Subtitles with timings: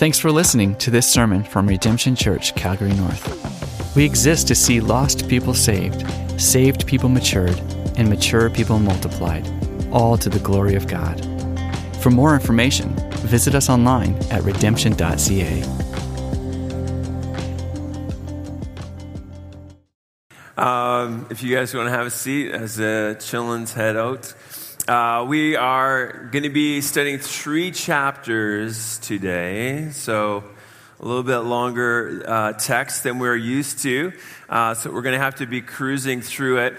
[0.00, 3.94] Thanks for listening to this sermon from Redemption Church, Calgary North.
[3.94, 6.10] We exist to see lost people saved,
[6.40, 7.58] saved people matured,
[7.98, 9.46] and mature people multiplied,
[9.92, 11.20] all to the glory of God.
[11.96, 12.94] For more information,
[13.26, 15.64] visit us online at redemption.ca.
[20.56, 24.32] Um, if you guys want to have a seat as the chillins head out,
[24.90, 29.90] uh, we are going to be studying three chapters today.
[29.92, 30.42] So,
[30.98, 34.12] a little bit longer uh, text than we're used to.
[34.48, 36.74] Uh, so, we're going to have to be cruising through it.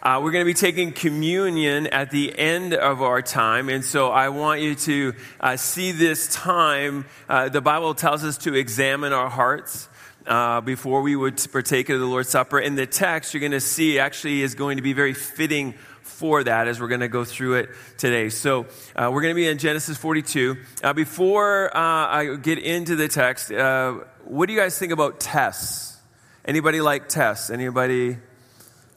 [0.00, 3.68] Uh, we're going to be taking communion at the end of our time.
[3.68, 7.04] And so I want you to uh, see this time.
[7.28, 9.88] Uh, the Bible tells us to examine our hearts.
[10.24, 12.58] Uh, before we would partake of the Lord's Supper.
[12.58, 15.76] And the text you're going to see actually is going to be very fitting
[16.16, 18.30] for that as we're going to go through it today.
[18.30, 20.56] So uh, we're going to be in Genesis 42.
[20.82, 25.20] Uh, before uh, I get into the text, uh, what do you guys think about
[25.20, 25.98] tests?
[26.44, 27.50] Anybody like tests?
[27.50, 28.16] Anybody?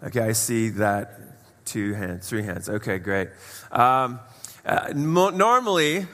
[0.01, 1.19] Okay, I see that.
[1.65, 2.67] Two hands, three hands.
[2.67, 3.29] Okay, great.
[3.71, 4.19] Um,
[4.65, 6.07] uh, mo- normally,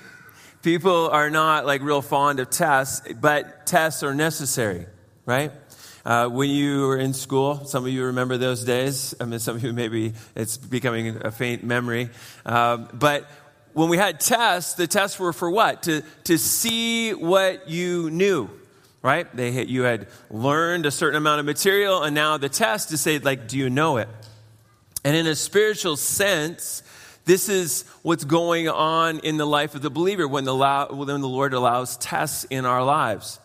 [0.63, 4.87] people are not like real fond of tests, but tests are necessary
[5.25, 5.51] right?
[6.05, 9.15] Uh, when you were in school, some of you remember those days.
[9.19, 12.11] I mean, some of you maybe it's becoming a faint memory.
[12.45, 13.27] Um, but
[13.73, 15.83] when we had tests, the tests were for what?
[15.83, 18.51] To, to see what you knew,
[19.01, 19.27] right?
[19.35, 23.17] They you had learned a certain amount of material, and now the test to say,
[23.17, 24.07] like, do you know it?
[25.03, 26.83] And in a spiritual sense,
[27.25, 30.55] this is what's going on in the life of the believer when the,
[30.91, 33.39] when the Lord allows tests in our lives.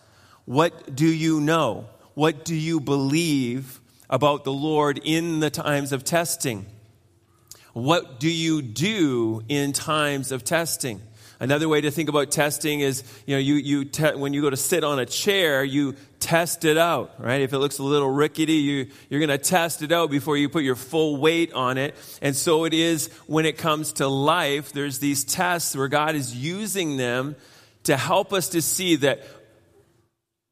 [0.45, 1.87] What do you know?
[2.13, 6.65] What do you believe about the Lord in the times of testing?
[7.73, 11.01] What do you do in times of testing?
[11.39, 14.51] Another way to think about testing is, you know, you, you te- when you go
[14.51, 17.41] to sit on a chair, you test it out, right?
[17.41, 20.49] If it looks a little rickety, you, you're going to test it out before you
[20.49, 21.95] put your full weight on it.
[22.21, 24.71] And so it is when it comes to life.
[24.71, 27.35] There's these tests where God is using them
[27.85, 29.23] to help us to see that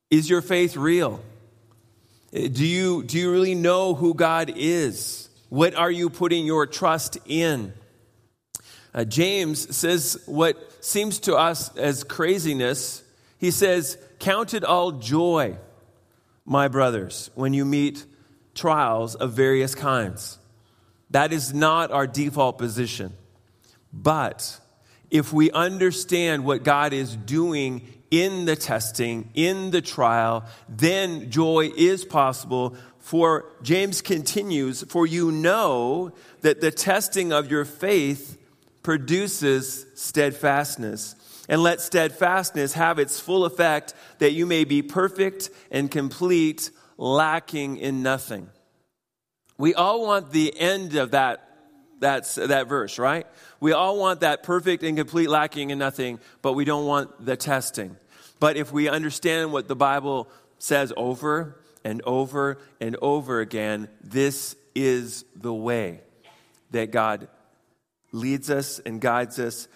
[0.09, 1.22] is your faith real?
[2.31, 5.29] Do you, do you really know who God is?
[5.50, 7.73] What are you putting your trust in?
[8.94, 13.03] Uh, James says what seems to us as craziness.
[13.39, 15.57] He says, Count it all joy,
[16.45, 18.06] my brothers, when you meet
[18.53, 20.38] trials of various kinds.
[21.12, 23.13] That is not our default position.
[23.91, 24.59] But
[25.09, 31.71] if we understand what God is doing in the testing, in the trial, then joy
[31.75, 32.75] is possible.
[32.99, 36.11] For James continues, for you know
[36.41, 38.37] that the testing of your faith
[38.83, 41.15] produces steadfastness.
[41.47, 47.77] And let steadfastness have its full effect that you may be perfect and complete, lacking
[47.77, 48.49] in nothing.
[49.57, 51.49] We all want the end of that
[51.99, 53.27] that's that verse, right?
[53.59, 57.35] We all want that perfect and complete lacking in nothing, but we don't want the
[57.35, 57.97] testing.
[58.39, 64.55] But if we understand what the Bible says over and over and over again, this
[64.75, 66.01] is the way
[66.71, 67.27] that God
[68.11, 69.67] leads us and guides us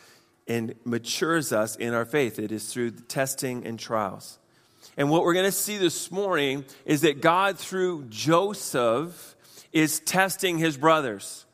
[0.47, 2.39] and matures us in our faith.
[2.39, 4.39] It is through testing and trials.
[4.97, 9.35] And what we're going to see this morning is that God, through Joseph,
[9.71, 11.45] is testing his brothers.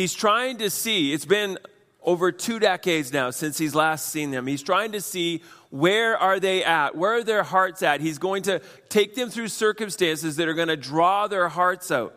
[0.00, 1.58] He's trying to see, it's been
[2.02, 4.46] over two decades now since he's last seen them.
[4.46, 6.96] He's trying to see where are they at?
[6.96, 8.00] Where are their hearts at?
[8.00, 12.14] He's going to take them through circumstances that are going to draw their hearts out.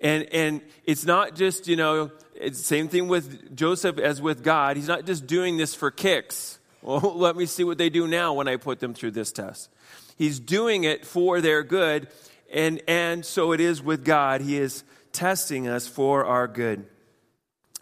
[0.00, 2.12] And, and it's not just, you know,
[2.52, 4.76] same thing with Joseph as with God.
[4.76, 6.58] He's not just doing this for kicks.
[6.82, 9.68] Well, let me see what they do now when I put them through this test.
[10.16, 12.06] He's doing it for their good.
[12.52, 14.40] And, and so it is with God.
[14.42, 16.86] He is testing us for our good,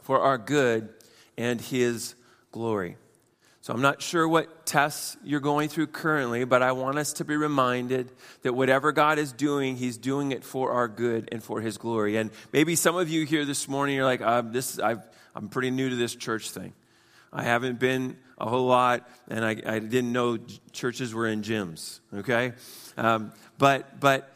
[0.09, 0.89] for our good
[1.37, 2.15] and His
[2.51, 2.97] glory.
[3.61, 7.27] So I'm not sure what tests you're going through currently, but I want us to
[7.27, 8.11] be reminded
[8.41, 12.17] that whatever God is doing, He's doing it for our good and for His glory.
[12.17, 14.97] And maybe some of you here this morning, you're like, uh, "This, i
[15.37, 16.73] am pretty new to this church thing.
[17.31, 20.38] I haven't been a whole lot, and I, I didn't know
[20.73, 22.55] churches were in gyms." Okay,
[22.97, 24.32] um, but but.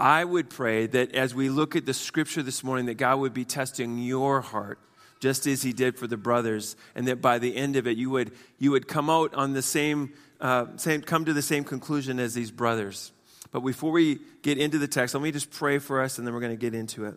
[0.00, 3.34] I would pray that as we look at the scripture this morning, that God would
[3.34, 4.78] be testing your heart
[5.20, 8.10] just as he did for the brothers, and that by the end of it, you
[8.10, 12.18] would, you would come out on the same, uh, same, come to the same conclusion
[12.18, 13.12] as these brothers.
[13.50, 16.34] But before we get into the text, let me just pray for us, and then
[16.34, 17.14] we're going to get into it.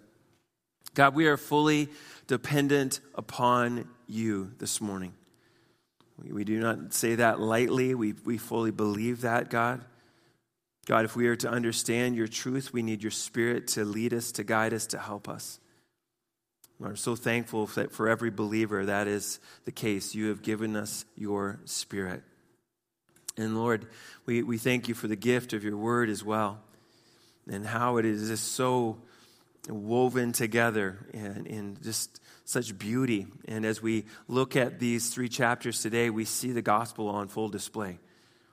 [0.94, 1.89] God, we are fully
[2.27, 5.13] dependent upon you this morning.
[6.24, 7.95] We do not say that lightly.
[7.95, 9.83] We, we fully believe that, God.
[10.86, 14.31] God, if we are to understand your truth, we need your spirit to lead us,
[14.33, 15.59] to guide us, to help us.
[16.81, 20.16] We're so thankful that for every believer that is the case.
[20.16, 22.24] You have given us your spirit.
[23.38, 23.86] And Lord,
[24.25, 26.60] we, we thank you for the gift of your word as well
[27.48, 28.98] and how it is just so
[29.69, 33.27] woven together in, in just such beauty.
[33.48, 37.50] And as we look at these three chapters today, we see the gospel on full
[37.50, 38.00] display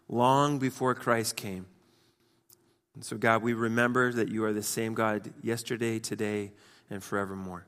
[0.07, 1.65] long before Christ came.
[2.95, 6.53] And so, God, we remember that you are the same God yesterday, today,
[6.91, 7.65] and forevermore.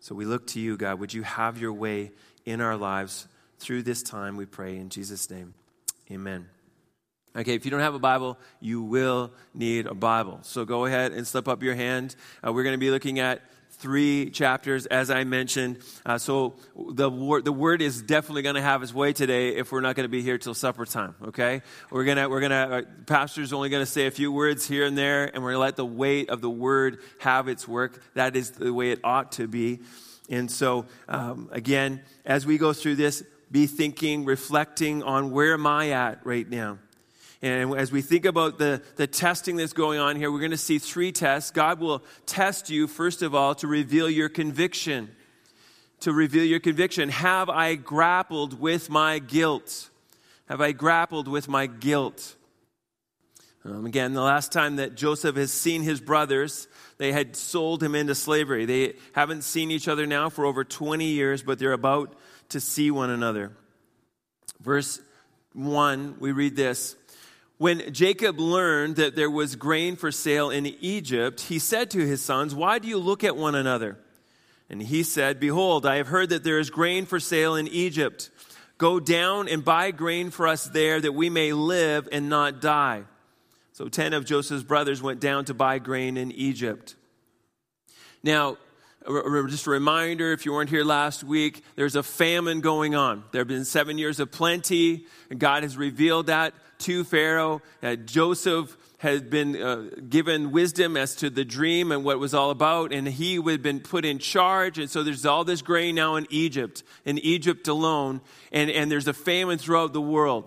[0.00, 0.98] So we look to you, God.
[0.98, 2.12] Would you have your way
[2.44, 3.28] in our lives
[3.60, 5.54] through this time, we pray in Jesus' name.
[6.10, 6.46] Amen.
[7.36, 10.40] Okay, if you don't have a Bible, you will need a Bible.
[10.42, 12.16] So go ahead and slip up your hand.
[12.44, 13.42] Uh, we're going to be looking at
[13.80, 15.78] three chapters, as I mentioned.
[16.04, 19.72] Uh, so the word, the word is definitely going to have its way today if
[19.72, 21.14] we're not going to be here till supper time.
[21.24, 24.84] Okay, we're gonna we're gonna uh, pastor's only going to say a few words here
[24.84, 28.02] and there, and we're going to let the weight of the word have its work.
[28.14, 29.80] That is the way it ought to be.
[30.28, 35.66] And so um, again, as we go through this, be thinking, reflecting on where am
[35.66, 36.78] I at right now.
[37.42, 40.58] And as we think about the, the testing that's going on here, we're going to
[40.58, 41.50] see three tests.
[41.50, 45.10] God will test you, first of all, to reveal your conviction.
[46.00, 47.08] To reveal your conviction.
[47.08, 49.88] Have I grappled with my guilt?
[50.48, 52.36] Have I grappled with my guilt?
[53.64, 57.94] Um, again, the last time that Joseph has seen his brothers, they had sold him
[57.94, 58.64] into slavery.
[58.64, 62.14] They haven't seen each other now for over 20 years, but they're about
[62.50, 63.52] to see one another.
[64.60, 65.00] Verse
[65.52, 66.96] 1, we read this
[67.60, 72.22] when Jacob learned that there was grain for sale in Egypt, he said to his
[72.22, 73.98] sons, Why do you look at one another?
[74.70, 78.30] And he said, Behold, I have heard that there is grain for sale in Egypt.
[78.78, 83.02] Go down and buy grain for us there that we may live and not die.
[83.74, 86.94] So ten of Joseph's brothers went down to buy grain in Egypt.
[88.22, 88.56] Now,
[89.48, 93.24] just a reminder if you weren't here last week, there's a famine going on.
[93.32, 97.62] There have been seven years of plenty, and God has revealed that to Pharaoh.
[98.04, 102.50] Joseph had been uh, given wisdom as to the dream and what it was all
[102.50, 104.78] about, and he had been put in charge.
[104.78, 108.20] And so there's all this grain now in Egypt, in Egypt alone,
[108.52, 110.44] and, and there's a famine throughout the world.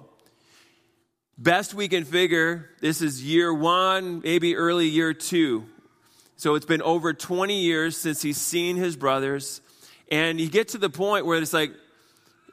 [1.35, 5.65] Best we can figure, this is year one, maybe early year two.
[6.43, 9.61] So it's been over 20 years since he's seen his brothers.
[10.11, 11.71] And you get to the point where it's like,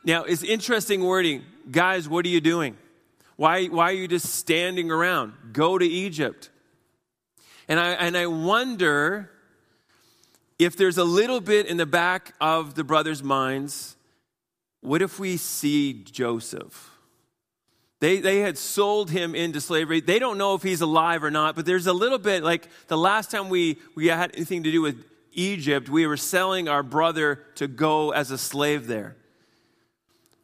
[0.05, 1.43] now it's interesting wording.
[1.69, 2.77] Guys, what are you doing?
[3.35, 5.33] Why, why are you just standing around?
[5.53, 6.51] Go to Egypt.
[7.67, 9.29] And I, and I wonder
[10.61, 13.97] if there's a little bit in the back of the brothers' minds
[14.83, 16.90] what if we see Joseph?
[18.00, 20.00] They, they had sold him into slavery.
[20.00, 22.97] They don't know if he's alive or not, but there's a little bit like the
[22.97, 27.44] last time we, we had anything to do with Egypt, we were selling our brother
[27.56, 29.17] to go as a slave there.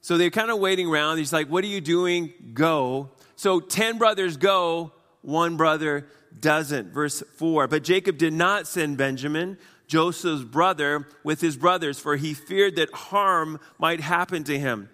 [0.02, 1.18] So they're kind of waiting around.
[1.18, 2.32] He's like, What are you doing?
[2.54, 3.10] Go.
[3.34, 4.92] So 10 brothers go,
[5.22, 6.06] one brother
[6.38, 6.92] doesn't.
[6.92, 7.68] Verse 4.
[7.68, 12.92] But Jacob did not send Benjamin, Joseph's brother, with his brothers, for he feared that
[12.92, 14.88] harm might happen to him.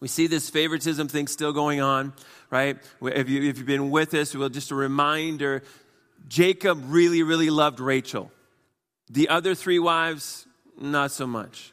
[0.00, 2.14] We see this favoritism thing still going on,
[2.50, 2.78] right?
[3.02, 5.62] If, you, you've been with us, well, just a reminder
[6.26, 8.32] Jacob really, really loved Rachel.
[9.10, 10.46] The other three wives,
[10.80, 11.72] not so much.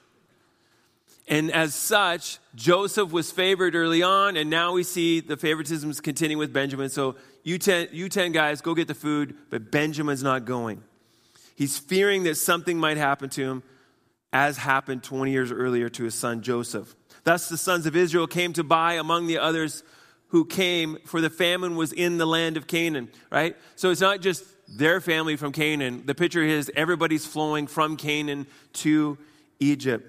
[1.27, 5.99] And as such, Joseph was favored early on, and now we see the favoritism is
[5.99, 6.89] continuing with Benjamin.
[6.89, 10.83] So you ten, you 10 guys, go get the food, but Benjamin's not going.
[11.55, 13.63] He's fearing that something might happen to him,
[14.31, 16.95] as happened 20 years earlier to his son Joseph.
[17.27, 19.83] Thus the sons of Israel came to buy among the others
[20.29, 23.57] who came, for the famine was in the land of Canaan, right?
[23.75, 26.03] So it's not just their family from Canaan.
[26.05, 29.17] The picture is everybody's flowing from Canaan to
[29.59, 30.07] Egypt.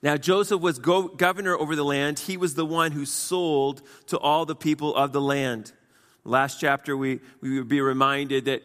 [0.00, 2.20] Now, Joseph was go- governor over the land.
[2.20, 5.70] He was the one who sold to all the people of the land.
[6.24, 8.62] Last chapter, we, we would be reminded that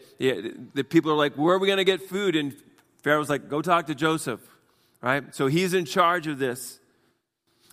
[0.74, 2.38] the people are like, Where are we going to get food?
[2.38, 2.56] And
[3.04, 4.40] Pharaoh's like, Go talk to Joseph,
[5.02, 5.36] right?
[5.36, 6.80] So he's in charge of this.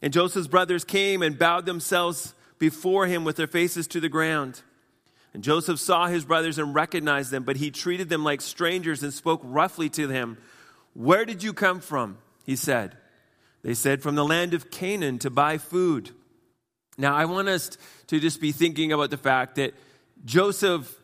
[0.03, 4.61] And Joseph's brothers came and bowed themselves before him with their faces to the ground.
[5.33, 9.15] And Joseph saw his brothers and recognized them, but he treated them like strangers and
[9.15, 10.37] spoke roughly to them.
[10.93, 12.19] Where did you come from?
[12.45, 12.97] He said.
[13.63, 16.11] They said, From the land of Canaan to buy food.
[16.99, 17.79] Now, I want us
[18.09, 19.73] to just be thinking about the fact that
[20.25, 20.95] Joseph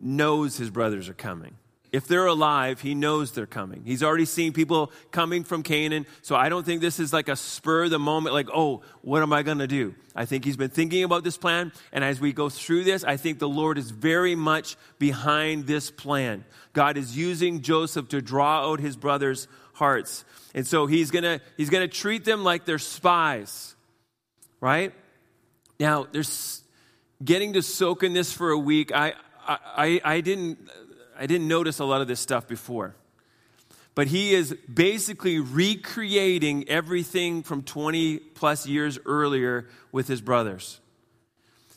[0.00, 1.56] knows his brothers are coming.
[1.92, 3.82] If they're alive, he knows they're coming.
[3.84, 6.06] He's already seen people coming from Canaan.
[6.22, 9.32] So I don't think this is like a spur the moment, like, oh, what am
[9.32, 9.94] I going to do?
[10.14, 11.72] I think he's been thinking about this plan.
[11.92, 15.90] And as we go through this, I think the Lord is very much behind this
[15.90, 16.44] plan.
[16.72, 20.24] God is using Joseph to draw out his brothers' hearts.
[20.54, 23.74] And so he's going to he's going to treat them like they're spies.
[24.60, 24.92] Right?
[25.80, 26.62] Now, there's
[27.24, 28.92] getting to soak in this for a week.
[28.94, 29.14] I
[29.46, 30.58] I, I didn't
[31.20, 32.96] I didn't notice a lot of this stuff before.
[33.94, 40.80] But he is basically recreating everything from 20 plus years earlier with his brothers.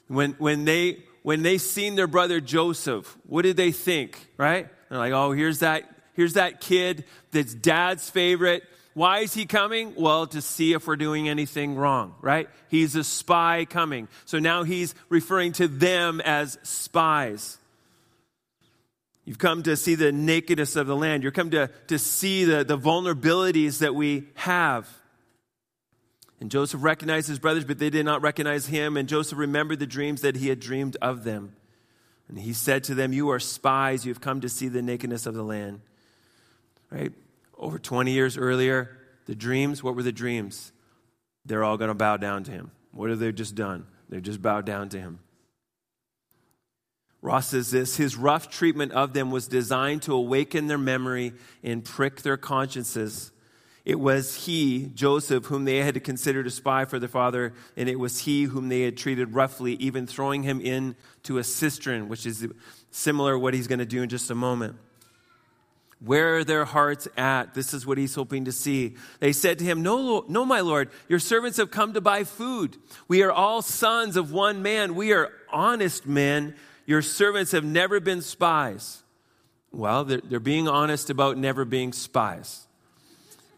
[0.08, 4.70] When, when, they, when they seen their brother Joseph, what did they think, right?
[4.88, 5.84] They're like, oh, here's that,
[6.14, 8.64] here's that kid that's dad's favorite.
[8.94, 9.94] Why is he coming?
[9.98, 12.48] Well, to see if we're doing anything wrong, right?
[12.70, 14.08] He's a spy coming.
[14.24, 17.58] So now he's referring to them as spies.
[19.26, 21.24] You've come to see the nakedness of the land.
[21.24, 24.90] You've come to, to see the, the vulnerabilities that we have.
[26.42, 28.98] And Joseph recognized his brothers, but they did not recognize him.
[28.98, 31.56] And Joseph remembered the dreams that he had dreamed of them.
[32.28, 34.06] And he said to them, You are spies.
[34.06, 35.80] You have come to see the nakedness of the land.
[36.90, 37.14] Right?
[37.58, 40.74] Over 20 years earlier, the dreams, what were the dreams?
[41.46, 42.72] They're all going to bow down to him.
[42.92, 43.88] What have they just done?
[44.10, 45.20] They just bowed down to him.
[47.24, 51.84] Ross says this His rough treatment of them was designed to awaken their memory and
[51.84, 53.32] prick their consciences.
[53.86, 57.98] It was he, Joseph, whom they had considered a spy for their father, and it
[57.98, 62.46] was he whom they had treated roughly, even throwing him into a cistern, which is
[62.92, 64.76] similar to what he's going to do in just a moment.
[66.00, 67.54] Where are their hearts at?
[67.54, 68.96] This is what he's hoping to see.
[69.22, 72.76] They said to him, No, no, my Lord, your servants have come to buy food.
[73.08, 74.96] We are all sons of one man.
[74.96, 79.04] We are honest men your servants have never been spies.
[79.72, 82.68] Well, they're, they're being honest about never being spies.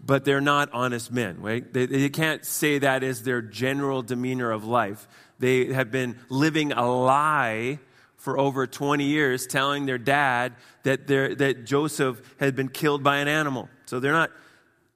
[0.04, 1.72] But they're not honest men, right?
[1.72, 5.08] They, they can't say that as their general demeanor of life.
[5.40, 7.80] They have been living a lie
[8.18, 10.54] for over 20 years, telling their dad
[10.84, 13.70] that, that Joseph had been killed by an animal.
[13.86, 14.32] So they're not,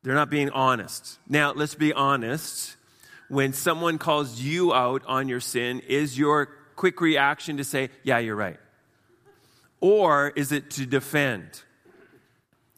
[0.03, 1.19] they're not being honest.
[1.27, 2.75] Now, let's be honest.
[3.27, 8.19] When someone calls you out on your sin, is your quick reaction to say, yeah,
[8.19, 8.57] you're right?
[9.81, 11.62] Or is it to defend?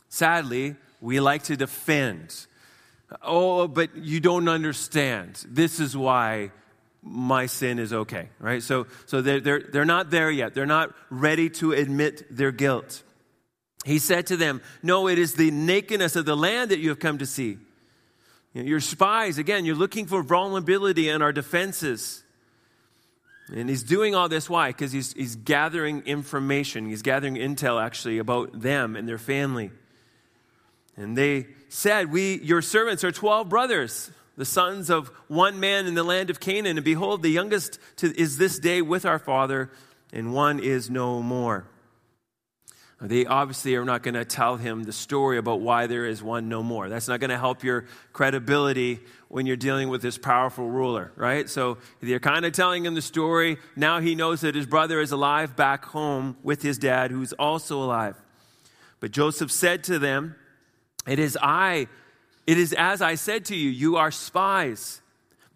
[0.09, 2.47] Sadly, we like to defend.
[3.21, 5.45] Oh, but you don't understand.
[5.47, 6.49] This is why
[7.03, 8.63] my sin is okay, right?
[8.63, 10.55] So, so they're, they're, they're not there yet.
[10.55, 13.03] They're not ready to admit their guilt.
[13.85, 16.99] He said to them, No, it is the nakedness of the land that you have
[16.99, 17.59] come to see.
[18.53, 19.37] You're spies.
[19.37, 22.23] Again, you're looking for vulnerability in our defenses.
[23.53, 24.69] And he's doing all this, why?
[24.69, 26.85] Because he's, he's gathering information.
[26.87, 29.71] He's gathering intel, actually, about them and their family.
[30.95, 35.95] And they said, We, your servants, are 12 brothers, the sons of one man in
[35.95, 36.77] the land of Canaan.
[36.77, 39.69] And behold, the youngest to, is this day with our father,
[40.13, 41.65] and one is no more.
[43.03, 46.49] They obviously are not going to tell him the story about why there is one
[46.49, 46.87] no more.
[46.87, 51.49] That's not going to help your credibility when you're dealing with this powerful ruler, right?
[51.49, 53.57] So they're kind of telling him the story.
[53.75, 57.81] Now he knows that his brother is alive back home with his dad, who's also
[57.81, 58.21] alive.
[58.99, 60.35] But Joseph said to them,
[61.07, 61.87] It is I,
[62.45, 65.00] it is as I said to you, you are spies.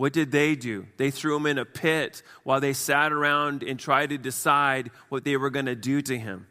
[0.00, 0.86] What did they do?
[0.96, 5.24] They threw him in a pit while they sat around and tried to decide what
[5.24, 6.46] they were going to do to him.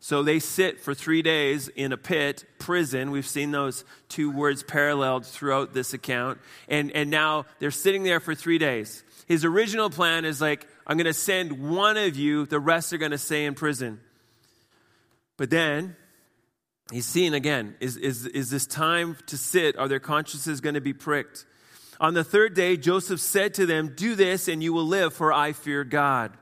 [0.00, 3.12] So they sit for three days in a pit, prison.
[3.12, 6.40] We've seen those two words paralleled throughout this account.
[6.68, 9.04] And, and now they're sitting there for three days.
[9.28, 12.98] His original plan is like, I'm going to send one of you, the rest are
[12.98, 14.00] going to stay in prison.
[15.36, 15.94] But then
[16.90, 19.78] he's seeing again is, is, is this time to sit?
[19.78, 21.44] Are their consciences going to be pricked?
[22.00, 25.32] On the third day, Joseph said to them, Do this and you will live, for
[25.32, 26.32] I fear God.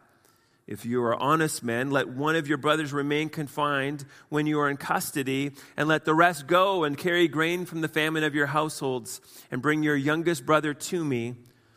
[0.67, 4.69] If you are honest men, let one of your brothers remain confined when you are
[4.69, 8.47] in custody, and let the rest go and carry grain from the famine of your
[8.47, 9.21] households,
[9.51, 11.37] and bring your youngest brother to me,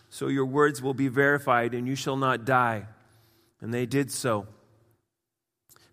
[0.09, 2.87] so your words will be verified, and you shall not die.
[3.61, 4.47] And they did so.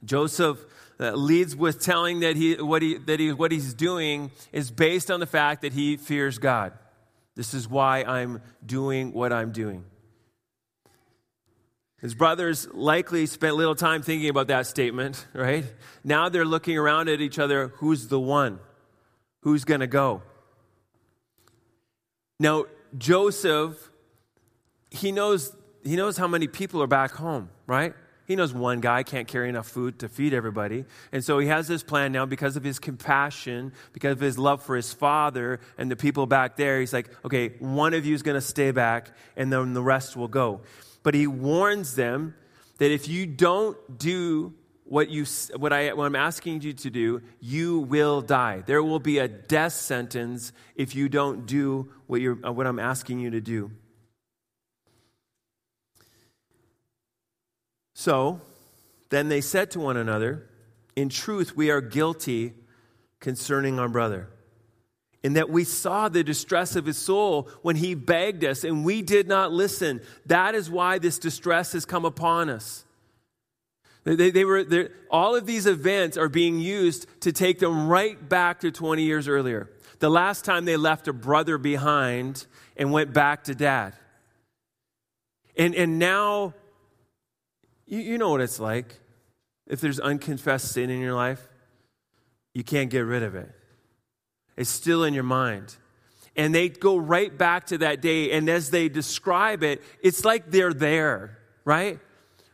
[0.03, 0.65] Joseph
[0.99, 5.11] uh, leads with telling that, he, what, he, that he, what he's doing is based
[5.11, 6.73] on the fact that he fears God.
[7.37, 9.85] This is why I'm doing what I'm doing.
[12.01, 15.65] His brothers likely spent little time thinking about that statement, right?
[16.03, 18.59] Now they're looking around at each other who's the one?
[19.43, 20.23] Who's going to go?
[22.41, 22.65] Now,
[22.99, 23.91] Joseph,
[24.91, 27.95] he knows, he knows how many people are back home, right?
[28.27, 30.85] He knows one guy can't carry enough food to feed everybody.
[31.13, 34.63] And so he has this plan now because of his compassion, because of his love
[34.63, 36.81] for his father and the people back there.
[36.81, 40.17] He's like, okay, one of you is going to stay back, and then the rest
[40.17, 40.63] will go.
[41.05, 42.35] But he warns them
[42.79, 44.55] that if you don't do
[44.85, 45.25] what, you,
[45.57, 48.63] what, I, what I'm asking you to do, you will die.
[48.67, 53.21] There will be a death sentence if you don't do what, you're, what I'm asking
[53.21, 53.71] you to do.
[57.99, 58.43] So
[59.09, 60.47] then they said to one another,
[60.97, 62.53] In truth, we are guilty
[63.21, 64.29] concerning our brother,
[65.23, 69.01] in that we saw the distress of his soul when he begged us, and we
[69.01, 70.03] did not listen.
[70.27, 72.85] That is why this distress has come upon us.
[74.05, 78.61] They, they were, all of these events are being used to take them right back
[78.61, 79.71] to 20 years earlier.
[80.01, 83.95] The last time they left a brother behind and went back to dad.
[85.57, 86.53] And, and now
[87.87, 89.01] you, you know what it's like.
[89.67, 91.47] If there's unconfessed sin in your life,
[92.55, 93.51] you can't get rid of it.
[94.57, 95.77] It's still in your mind.
[96.37, 100.51] And they go right back to that day, and as they describe it, it's like
[100.51, 101.99] they're there, right?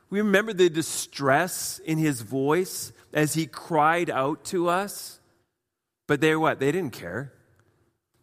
[0.08, 5.20] We remember the distress in his voice as he cried out to us.
[6.06, 6.60] But they're what?
[6.60, 7.32] They didn't care.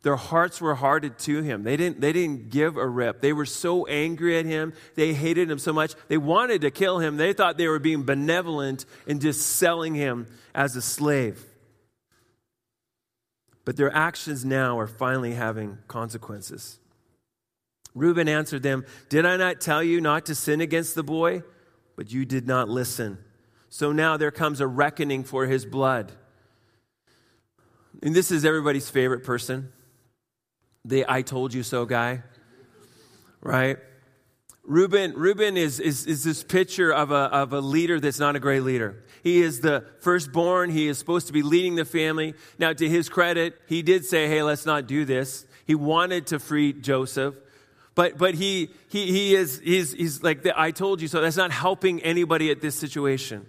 [0.01, 1.63] Their hearts were hardened to him.
[1.63, 3.20] They didn't, they didn't give a rip.
[3.20, 4.74] They were so angry at him.
[4.96, 5.94] They hated him so much.
[6.08, 7.18] They wanted to kill him.
[7.18, 11.44] They thought they were being benevolent and just selling him as a slave.
[13.65, 16.79] But their actions now are finally having consequences.
[17.94, 21.44] Reuben answered them, Did I not tell you not to sin against the boy?
[21.98, 23.18] But you did not listen.
[23.68, 26.14] So now there comes a reckoning for his blood.
[28.01, 29.74] And this is everybody's favorite person
[30.85, 32.24] the I told you so guy,
[33.42, 33.77] right?
[34.63, 38.39] Reuben, Reuben is, is, is this picture of a, of a leader that's not a
[38.39, 39.03] great leader.
[39.24, 40.70] He is the firstborn.
[40.70, 42.35] He is supposed to be leading the family.
[42.59, 45.46] Now, to his credit, he did say, hey, let's not do this.
[45.65, 47.35] He wanted to free Joseph.
[47.96, 51.20] But, but he, he, he is he's, he's like, the, I told you so.
[51.20, 53.48] That's not helping anybody at this situation.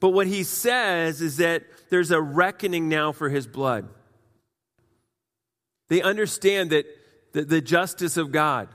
[0.00, 3.88] But what he says is that there's a reckoning now for his blood.
[5.90, 6.86] They understand that
[7.32, 8.68] the, the justice of God.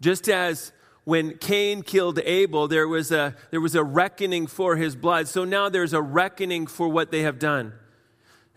[0.00, 0.72] Just as
[1.04, 5.28] when Cain killed Abel, there was, a, there was a reckoning for his blood.
[5.28, 7.74] So now there's a reckoning for what they have done.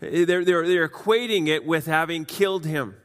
[0.00, 2.96] They're, they're, they're equating it with having killed him.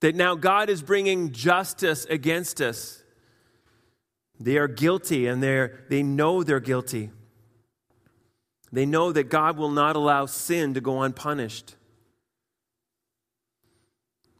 [0.00, 3.02] That now God is bringing justice against us.
[4.38, 7.10] They are guilty and they're, they know they're guilty.
[8.72, 11.74] They know that God will not allow sin to go unpunished.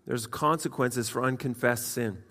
[0.07, 2.23] There's consequences for unconfessed sin.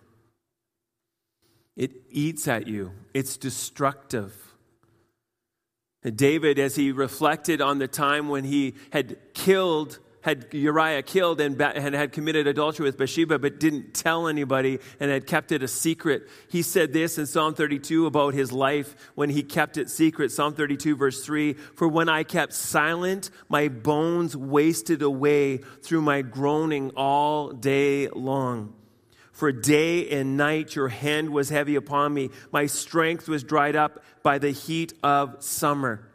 [1.76, 4.36] It eats at you, it's destructive.
[6.04, 11.60] David, as he reflected on the time when he had killed had Uriah killed and,
[11.60, 16.30] had committed adultery with Bathsheba, but didn't tell anybody and had kept it a secret.
[16.50, 20.32] He said this in Psalm 32 about his life when he kept it secret.
[20.32, 26.22] Psalm 32, verse 3 For when I kept silent, my bones wasted away through my
[26.22, 28.76] groaning all day long.
[29.32, 32.30] For day and night your hand was heavy upon me.
[32.52, 36.11] My strength was dried up by the heat of summer.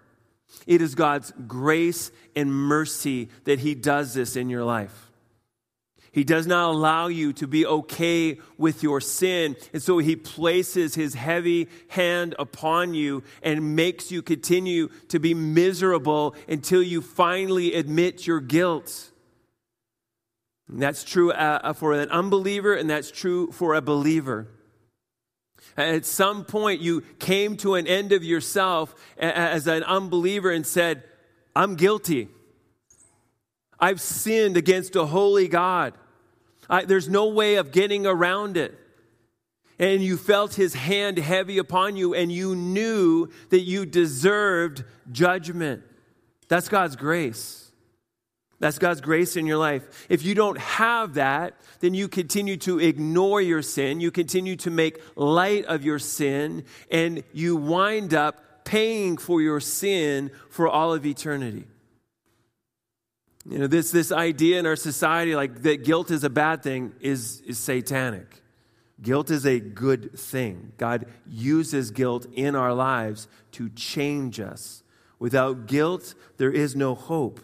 [0.67, 5.07] It is God's grace and mercy that He does this in your life.
[6.17, 9.55] He does not allow you to be okay with your sin.
[9.75, 15.35] And so he places his heavy hand upon you and makes you continue to be
[15.35, 19.13] miserable until you finally admit your guilt.
[20.69, 24.49] And that's true uh, for an unbeliever, and that's true for a believer.
[25.77, 31.03] At some point, you came to an end of yourself as an unbeliever and said,
[31.55, 32.29] I'm guilty.
[33.79, 35.95] I've sinned against a holy God.
[36.69, 38.79] I, there's no way of getting around it.
[39.79, 45.83] And you felt his hand heavy upon you, and you knew that you deserved judgment.
[46.49, 47.66] That's God's grace.
[48.59, 50.07] That's God's grace in your life.
[50.09, 54.01] If you don't have that, then you continue to ignore your sin.
[54.01, 59.61] You continue to make light of your sin, and you wind up paying for your
[59.61, 61.66] sin for all of eternity.
[63.49, 66.92] You know, this, this idea in our society, like that guilt is a bad thing,
[67.01, 68.42] is, is satanic.
[69.01, 70.73] Guilt is a good thing.
[70.79, 74.83] God uses guilt in our lives to change us.
[75.19, 77.40] Without guilt, there is no hope.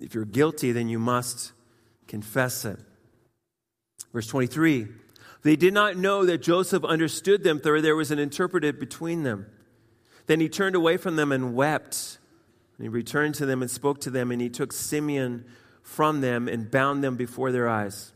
[0.00, 1.52] If you're guilty, then you must
[2.06, 2.78] confess it.
[4.12, 4.88] Verse 23
[5.42, 9.46] They did not know that Joseph understood them, for there was an interpreter between them.
[10.26, 12.18] Then he turned away from them and wept.
[12.78, 15.44] And he returned to them and spoke to them, and he took Simeon
[15.82, 18.12] from them and bound them before their eyes.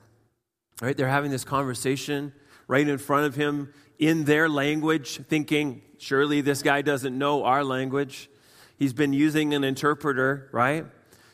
[0.80, 2.32] All right, they're having this conversation
[2.66, 7.62] right in front of him in their language, thinking, surely this guy doesn't know our
[7.62, 8.30] language.
[8.78, 10.86] He's been using an interpreter, right?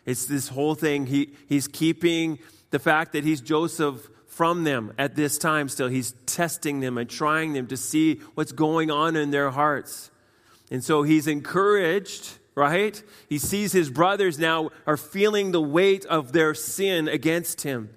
[0.07, 1.07] It's this whole thing.
[1.07, 2.39] He, he's keeping
[2.71, 5.89] the fact that he's Joseph from them at this time still.
[5.89, 10.11] He's testing them and trying them to see what's going on in their hearts.
[10.71, 13.03] And so he's encouraged, right?
[13.29, 17.91] He sees his brothers now are feeling the weight of their sin against him.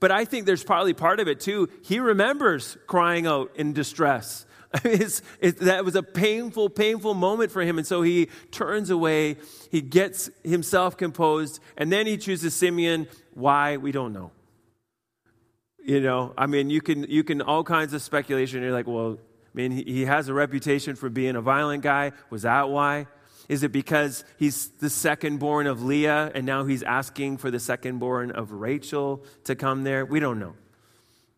[0.00, 1.68] But I think there's probably part of it too.
[1.82, 4.46] He remembers crying out in distress.
[4.84, 7.78] It's, it, that was a painful, painful moment for him.
[7.78, 9.36] And so he turns away,
[9.70, 13.06] he gets himself composed, and then he chooses Simeon.
[13.34, 13.76] Why?
[13.76, 14.32] We don't know.
[15.84, 18.62] You know, I mean, you can, you can all kinds of speculation.
[18.62, 22.12] You're like, well, I mean, he, he has a reputation for being a violent guy.
[22.30, 23.06] Was that why?
[23.48, 27.60] Is it because he's the second born of Leah and now he's asking for the
[27.60, 30.06] second born of Rachel to come there?
[30.06, 30.54] We don't know.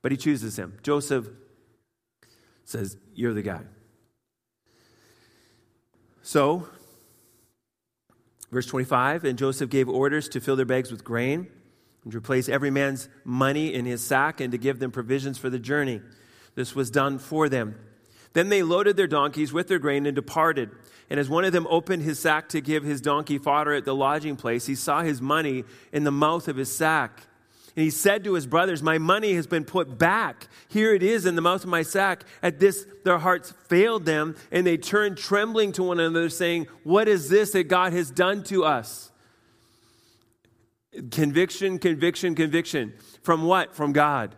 [0.01, 0.79] But he chooses him.
[0.85, 1.27] Joseph
[2.65, 3.63] says, You're the guy.
[6.23, 6.69] So,
[8.53, 11.49] verse 25, and Joseph gave orders to fill their bags with grain
[12.05, 15.49] and to replace every man's money in his sack and to give them provisions for
[15.49, 16.03] the journey.
[16.57, 17.77] This was done for them.
[18.35, 20.71] Then they loaded their donkeys with their grain and departed.
[21.09, 23.95] And as one of them opened his sack to give his donkey fodder at the
[23.95, 27.23] lodging place, he saw his money in the mouth of his sack.
[27.77, 30.49] And he said to his brothers, My money has been put back.
[30.69, 32.25] Here it is in the mouth of my sack.
[32.43, 37.07] At this, their hearts failed them, and they turned trembling to one another, saying, What
[37.07, 39.13] is this that God has done to us?
[41.11, 42.95] Conviction, conviction, conviction.
[43.23, 43.75] From what?
[43.75, 44.35] From God.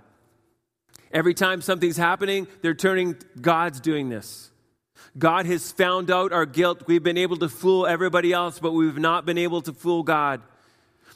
[1.12, 4.50] Every time something's happening, they're turning, God's doing this.
[5.16, 6.82] God has found out our guilt.
[6.88, 10.42] We've been able to fool everybody else, but we've not been able to fool God.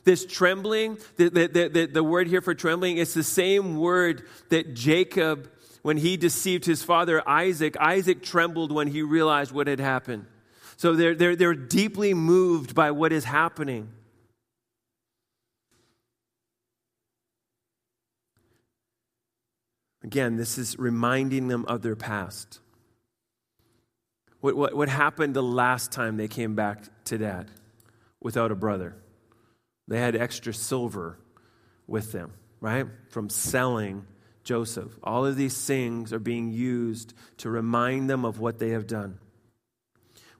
[0.05, 4.75] This trembling, the, the, the, the word here for trembling, it's the same word that
[4.75, 5.49] Jacob,
[5.83, 10.27] when he deceived his father Isaac, Isaac trembled when he realized what had happened.
[10.77, 13.89] So they're, they're, they're deeply moved by what is happening.
[20.03, 22.59] Again, this is reminding them of their past.
[24.41, 27.49] What, what, what happened the last time they came back to dad
[28.21, 28.97] without a brother?
[29.89, 31.19] They had extra silver
[31.87, 32.87] with them, right?
[33.11, 34.07] From selling
[34.45, 34.99] Joseph.
[35.03, 39.19] All of these things are being used to remind them of what they have done.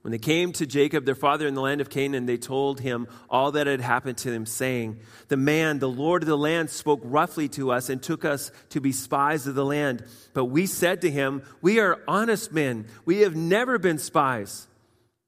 [0.03, 3.07] When they came to Jacob, their father, in the land of Canaan, they told him
[3.29, 6.99] all that had happened to them, saying, The man, the Lord of the land, spoke
[7.05, 10.03] roughly to us and took us to be spies of the land.
[10.33, 12.87] But we said to him, We are honest men.
[13.05, 14.67] We have never been spies.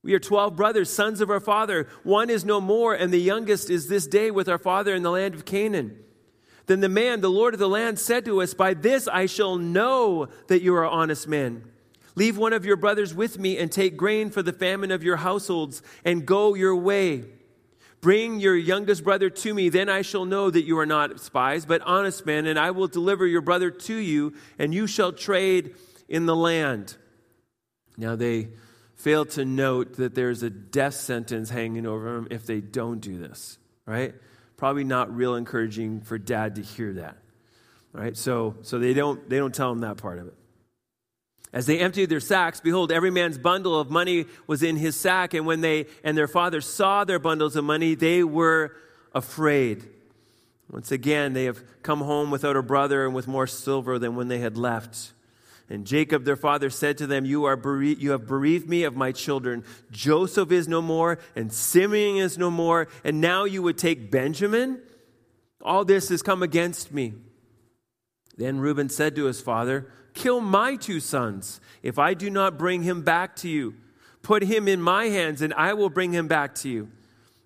[0.06, 1.88] We are 12 brothers, sons of our father.
[2.04, 5.10] One is no more, and the youngest is this day with our father in the
[5.10, 5.98] land of Canaan.
[6.68, 9.58] Then the man, the Lord of the land, said to us, By this I shall
[9.58, 11.64] know that you are honest men.
[12.14, 15.16] Leave one of your brothers with me and take grain for the famine of your
[15.18, 17.26] households and go your way.
[18.00, 21.66] Bring your youngest brother to me, then I shall know that you are not spies,
[21.66, 25.74] but honest men, and I will deliver your brother to you, and you shall trade
[26.08, 26.96] in the land.
[27.98, 28.50] Now they
[29.06, 33.20] fail to note that there's a death sentence hanging over them if they don't do
[33.20, 34.16] this, right?
[34.58, 37.16] Probably not real encouraging for dad to hear that,
[37.94, 38.18] right?
[38.18, 40.34] So, so they, don't, they don't tell him that part of it.
[41.54, 45.36] As they emptied their sacks, behold, every man's bundle of money was in his sack.
[45.36, 48.76] And when they and their father saw their bundles of money, they were
[49.14, 49.88] afraid.
[50.72, 54.30] Once again, they have come home without a brother and with more silver than when
[54.30, 55.14] they had left.
[55.70, 58.96] And Jacob, their father, said to them, you, are bere- you have bereaved me of
[58.96, 59.64] my children.
[59.92, 64.82] Joseph is no more, and Simeon is no more, and now you would take Benjamin?
[65.62, 67.14] All this has come against me.
[68.38, 72.84] Then Reuben said to his father, Kill my two sons if I do not bring
[72.84, 73.76] him back to you.
[74.22, 76.92] Put him in my hands, and I will bring him back to you.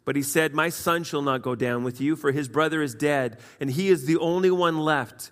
[0.05, 2.95] But he said, My son shall not go down with you, for his brother is
[2.95, 5.31] dead, and he is the only one left.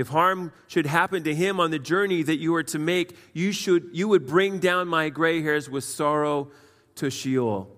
[0.00, 3.52] If harm should happen to him on the journey that you are to make, you,
[3.52, 6.50] should, you would bring down my gray hairs with sorrow
[6.94, 7.68] to Sheol.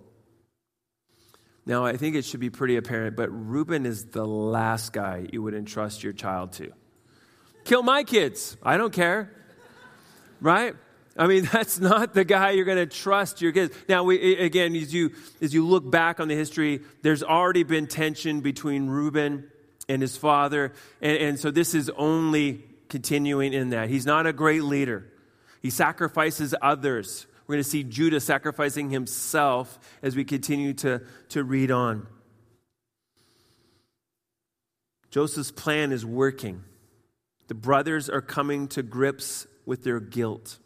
[1.67, 5.43] Now, I think it should be pretty apparent, but Reuben is the last guy you
[5.43, 6.71] would entrust your child to.
[7.65, 8.57] Kill my kids.
[8.63, 9.33] I don't care.
[10.41, 10.77] Right?
[11.17, 13.77] I mean, that's not the guy you're going to trust your kids.
[13.89, 17.89] Now, we, again, as you, as you look back on the history, there's already been
[17.89, 19.49] tension between Reuben
[19.89, 20.73] and his father.
[21.01, 23.89] And, and so this is only continuing in that.
[23.89, 25.11] He's not a great leader,
[25.61, 27.27] he sacrifices others.
[27.47, 32.07] We're going to see Judah sacrificing himself as we continue to, to read on.
[35.11, 36.63] Joseph's plan is working.
[37.49, 40.59] The brothers are coming to grips with their guilt.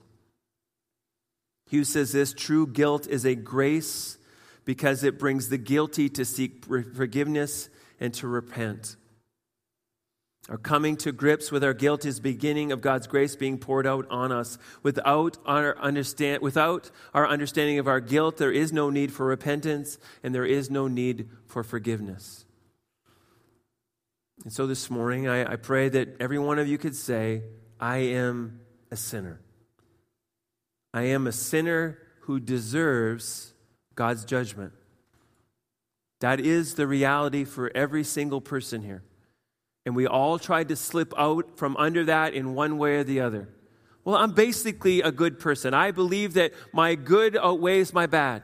[1.68, 4.18] Hugh says this true guilt is a grace
[4.64, 8.96] because it brings the guilty to seek forgiveness and to repent.
[10.48, 14.06] Our coming to grips with our guilt is beginning of God's grace being poured out
[14.10, 14.58] on us.
[14.84, 19.98] Without our, understand, without our understanding of our guilt, there is no need for repentance
[20.22, 22.44] and there is no need for forgiveness.
[24.44, 27.42] And so this morning, I, I pray that every one of you could say,
[27.80, 28.60] I am
[28.92, 29.40] a sinner.
[30.94, 33.52] I am a sinner who deserves
[33.96, 34.72] God's judgment.
[36.20, 39.02] That is the reality for every single person here.
[39.86, 43.20] And we all tried to slip out from under that in one way or the
[43.20, 43.48] other.
[44.04, 45.72] Well, I'm basically a good person.
[45.74, 48.42] I believe that my good outweighs my bad.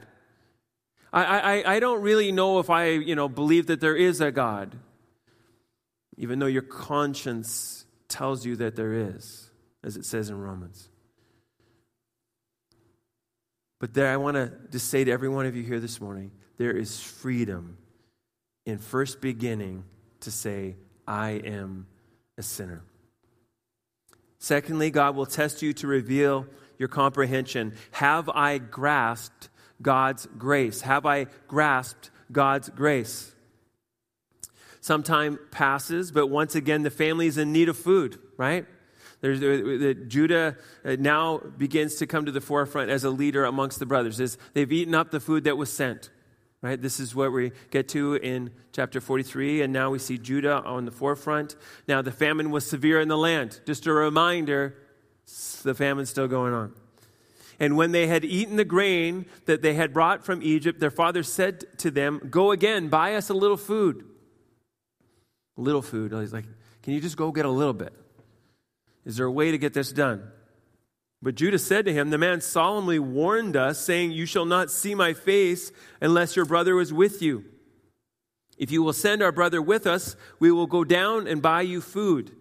[1.11, 4.31] I, I, I don't really know if I you know, believe that there is a
[4.31, 4.75] God,
[6.17, 9.49] even though your conscience tells you that there is,
[9.83, 10.89] as it says in Romans.
[13.79, 16.31] But there, I want to just say to every one of you here this morning
[16.57, 17.77] there is freedom
[18.65, 19.83] in first beginning
[20.21, 20.77] to say,
[21.07, 21.87] I am
[22.37, 22.83] a sinner.
[24.39, 27.73] Secondly, God will test you to reveal your comprehension.
[27.91, 29.49] Have I grasped
[29.81, 30.81] God's grace?
[30.81, 33.33] Have I grasped God's grace?
[34.81, 38.65] Some time passes, but once again, the family is in need of food, right?
[39.21, 43.79] There's, uh, Judah uh, now begins to come to the forefront as a leader amongst
[43.79, 44.19] the brothers.
[44.19, 46.09] As they've eaten up the food that was sent.
[46.63, 46.81] Right?
[46.81, 50.85] This is what we get to in chapter 43, and now we see Judah on
[50.85, 51.57] the forefront.
[51.89, 53.59] Now, the famine was severe in the land.
[53.65, 54.73] Just a reminder
[55.63, 56.73] the famine's still going on.
[57.59, 61.21] And when they had eaten the grain that they had brought from Egypt, their father
[61.21, 64.05] said to them, Go again, buy us a little food.
[65.57, 66.13] Little food.
[66.13, 66.45] He's like,
[66.81, 67.93] Can you just go get a little bit?
[69.03, 70.31] Is there a way to get this done?
[71.23, 74.93] But Judah said to him, The man solemnly warned us, saying, You shall not see
[74.93, 77.45] my face unless your brother is with you.
[78.57, 81.79] If you will send our brother with us, we will go down and buy you
[81.79, 82.35] food.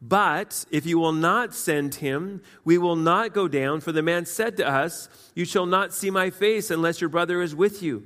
[0.00, 4.24] But if you will not send him, we will not go down, for the man
[4.26, 8.04] said to us, You shall not see my face unless your brother is with you.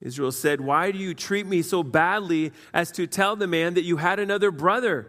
[0.00, 3.84] Israel said, Why do you treat me so badly as to tell the man that
[3.84, 5.06] you had another brother?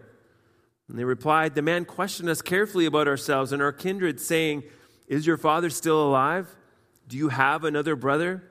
[0.88, 4.64] And they replied, The man questioned us carefully about ourselves and our kindred, saying,
[5.08, 6.56] Is your father still alive?
[7.08, 8.44] Do you have another brother?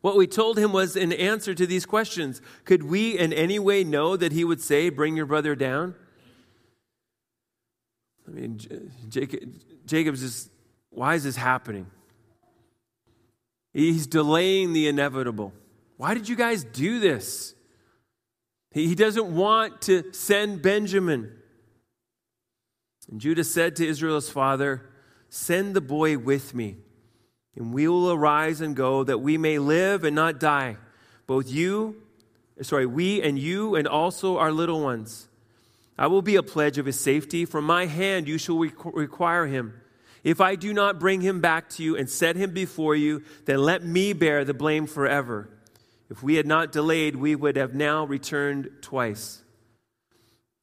[0.00, 2.40] What we told him was an answer to these questions.
[2.64, 5.94] Could we in any way know that he would say, Bring your brother down?
[8.26, 8.60] I mean,
[9.08, 9.40] Jacob,
[9.86, 10.50] Jacob's just,
[10.90, 11.86] why is this happening?
[13.72, 15.52] He's delaying the inevitable.
[15.96, 17.54] Why did you guys do this?
[18.86, 21.32] He doesn't want to send Benjamin.
[23.10, 24.88] And Judah said to Israel's father,
[25.30, 26.76] Send the boy with me,
[27.56, 30.76] and we will arise and go, that we may live and not die.
[31.26, 31.96] Both you,
[32.62, 35.28] sorry, we and you, and also our little ones.
[35.98, 37.44] I will be a pledge of his safety.
[37.44, 39.74] From my hand you shall require him.
[40.24, 43.58] If I do not bring him back to you and set him before you, then
[43.58, 45.50] let me bear the blame forever.
[46.10, 49.42] If we had not delayed, we would have now returned twice.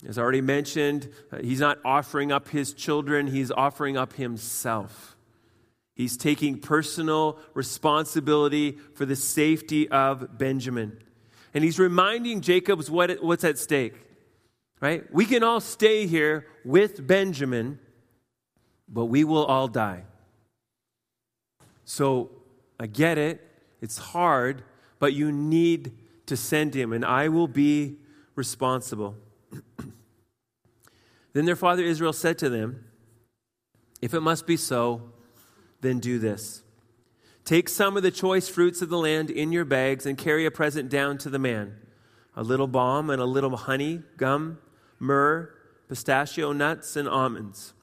[0.07, 5.15] As already mentioned, uh, he's not offering up his children, he's offering up himself.
[5.95, 10.99] He's taking personal responsibility for the safety of Benjamin.
[11.53, 13.95] And he's reminding Jacob's what, what's at stake.
[14.81, 15.11] Right?
[15.13, 17.79] We can all stay here with Benjamin,
[18.89, 20.03] but we will all die.
[21.85, 22.29] So
[22.77, 23.41] I get it.
[23.81, 24.63] It's hard,
[25.05, 25.91] but you need
[26.25, 27.97] to send him, and I will be
[28.33, 29.15] responsible.
[31.33, 32.85] then their father Israel said to them,
[34.01, 35.03] If it must be so,
[35.81, 36.63] then do this.
[37.43, 40.49] Take some of the choice fruits of the land in your bags and carry a
[40.49, 41.77] present down to the man
[42.35, 44.57] a little balm and a little honey, gum,
[44.97, 45.53] myrrh,
[45.87, 47.73] pistachio nuts, and almonds.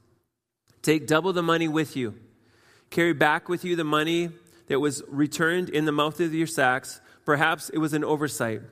[0.83, 2.17] Take double the money with you.
[2.91, 4.31] Carry back with you the money
[4.67, 7.01] that was returned in the mouth of your sacks.
[7.25, 8.63] Perhaps it was an oversight.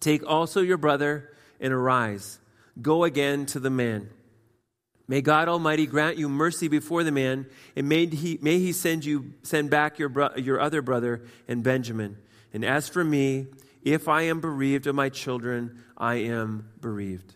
[0.00, 2.38] Take also your brother and arise.
[2.80, 4.10] Go again to the man.
[5.08, 9.04] May God Almighty grant you mercy before the man, and may he, may he send
[9.04, 12.18] you send back your, bro, your other brother and Benjamin.
[12.52, 13.46] And as for me,
[13.82, 17.34] if I am bereaved of my children, I am bereaved.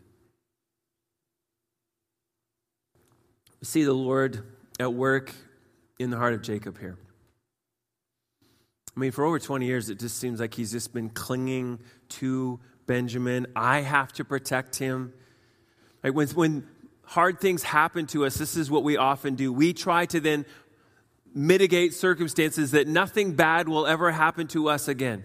[3.63, 4.45] see the Lord
[4.81, 5.33] at work
[5.99, 6.99] in the heart of Jacob here.
[8.97, 12.61] I mean, for over 20 years, it just seems like he's just been clinging to
[12.87, 13.47] Benjamin.
[13.57, 15.15] I have to protect him.
[16.05, 16.67] Like when, when
[17.05, 19.53] hard things happen to us, this is what we often do.
[19.53, 20.45] We try to then
[21.35, 25.25] mitigate circumstances that nothing bad will ever happen to us again.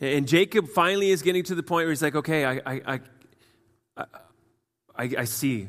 [0.00, 3.00] And Jacob finally is getting to the point where he's like, okay, I, I,
[3.96, 4.04] I,
[4.96, 5.68] I, I see.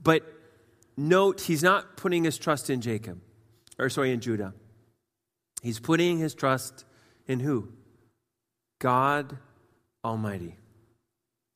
[0.00, 0.22] But
[0.96, 3.20] note, he's not putting his trust in Jacob,
[3.78, 4.54] or sorry, in Judah.
[5.62, 6.84] He's putting his trust
[7.26, 7.68] in who?
[8.78, 9.38] God
[10.04, 10.56] Almighty.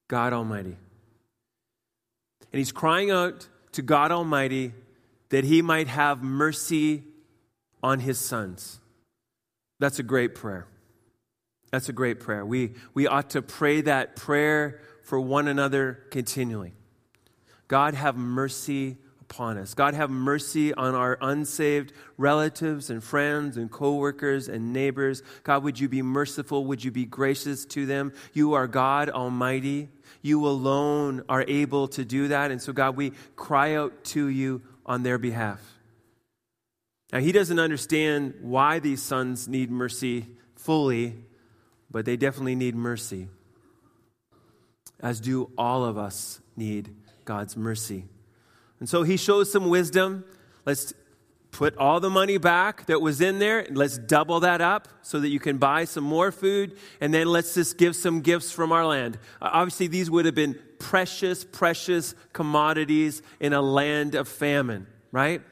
[0.08, 0.76] God Almighty.
[2.52, 4.74] And he's crying out to God Almighty
[5.30, 7.04] that he might have mercy
[7.82, 8.78] on his sons.
[9.78, 10.66] That's a great prayer.
[11.70, 12.44] That's a great prayer.
[12.44, 16.74] We, we ought to pray that prayer for one another continually.
[17.66, 18.98] God, have mercy
[19.32, 19.72] upon us.
[19.72, 25.22] God, have mercy on our unsaved relatives and friends and coworkers and neighbors.
[25.42, 26.66] God, would you be merciful?
[26.66, 28.12] Would you be gracious to them?
[28.34, 29.88] You are God Almighty.
[30.20, 32.50] You alone are able to do that.
[32.50, 35.60] And so, God, we cry out to you on their behalf.
[37.10, 41.16] Now, he doesn't understand why these sons need mercy fully,
[41.90, 43.28] but they definitely need mercy,
[45.00, 48.04] as do all of us need God's mercy.
[48.82, 50.24] And so he shows some wisdom.
[50.66, 50.92] Let's
[51.52, 53.64] put all the money back that was in there.
[53.70, 56.76] Let's double that up so that you can buy some more food.
[57.00, 59.18] And then let's just give some gifts from our land.
[59.40, 65.42] Uh, obviously, these would have been precious, precious commodities in a land of famine, right?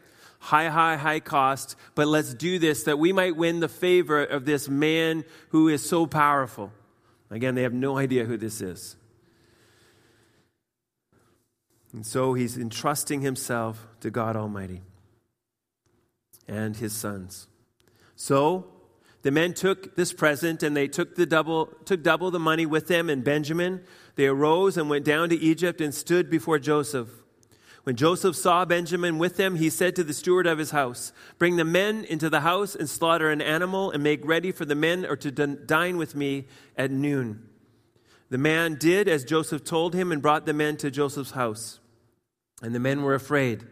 [0.40, 1.76] High, high, high cost.
[1.94, 5.88] But let's do this that we might win the favor of this man who is
[5.88, 6.72] so powerful.
[7.30, 8.96] Again, they have no idea who this is.
[11.92, 14.82] And so he's entrusting himself to God Almighty
[16.46, 17.48] and his sons.
[18.14, 18.66] So
[19.22, 22.86] the men took this present and they took the double took double the money with
[22.86, 23.82] them and Benjamin.
[24.14, 27.08] They arose and went down to Egypt and stood before Joseph.
[27.84, 31.56] When Joseph saw Benjamin with them, he said to the steward of his house, Bring
[31.56, 35.06] the men into the house and slaughter an animal and make ready for the men
[35.06, 37.49] or to dine with me at noon.
[38.30, 41.80] The man did as Joseph told him and brought the men to Joseph's house.
[42.62, 43.64] And the men were afraid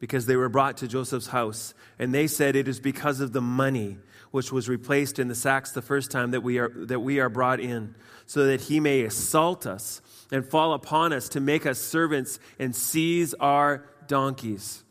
[0.00, 1.74] because they were brought to Joseph's house.
[1.98, 3.98] And they said, It is because of the money
[4.32, 7.28] which was replaced in the sacks the first time that we are, that we are
[7.28, 7.94] brought in,
[8.26, 10.00] so that he may assault us
[10.32, 14.82] and fall upon us to make us servants and seize our donkeys.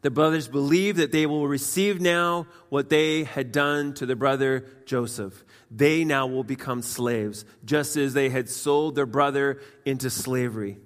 [0.00, 4.64] The brothers believe that they will receive now what they had done to their brother
[4.86, 5.44] Joseph.
[5.70, 10.78] They now will become slaves, just as they had sold their brother into slavery.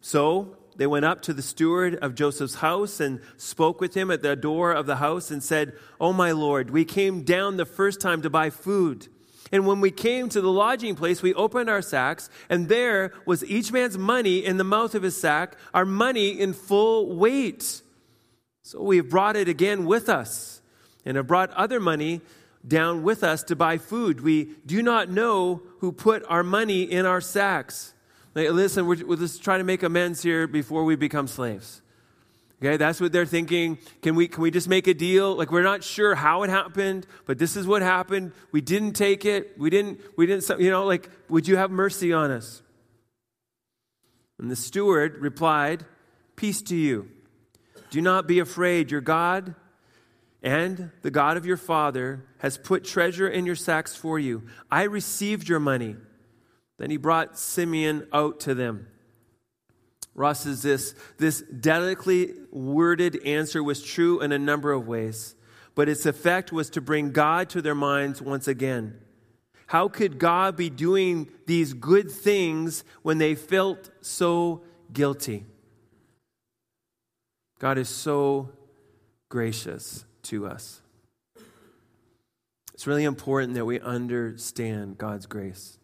[0.00, 4.22] So they went up to the steward of Joseph's house and spoke with him at
[4.22, 8.00] the door of the house and said, Oh, my Lord, we came down the first
[8.00, 9.08] time to buy food.
[9.52, 13.44] And when we came to the lodging place, we opened our sacks, and there was
[13.44, 17.82] each man's money in the mouth of his sack, our money in full weight.
[18.62, 20.60] So we have brought it again with us,
[21.04, 22.20] and have brought other money
[22.66, 24.20] down with us to buy food.
[24.20, 27.94] We do not know who put our money in our sacks.
[28.34, 31.82] Like, listen, we're, we're just trying to make amends here before we become slaves.
[32.62, 33.78] Okay, that's what they're thinking.
[34.00, 35.34] Can we, can we just make a deal?
[35.34, 38.32] Like, we're not sure how it happened, but this is what happened.
[38.52, 39.58] We didn't take it.
[39.58, 42.62] We didn't, we didn't, you know, like, would you have mercy on us?
[44.38, 45.84] And the steward replied,
[46.36, 47.10] Peace to you.
[47.90, 48.90] Do not be afraid.
[48.90, 49.54] Your God
[50.44, 54.44] and the God of your father has put treasure in your sacks for you.
[54.70, 55.96] I received your money
[56.78, 58.88] then he brought Simeon out to them.
[60.14, 65.34] Ross says this this delicately worded answer was true in a number of ways,
[65.74, 69.00] but its effect was to bring God to their minds once again.
[69.66, 75.46] How could God be doing these good things when they felt so guilty?
[77.58, 78.50] God is so
[79.28, 80.80] gracious to us.
[82.74, 85.78] It's really important that we understand God's grace.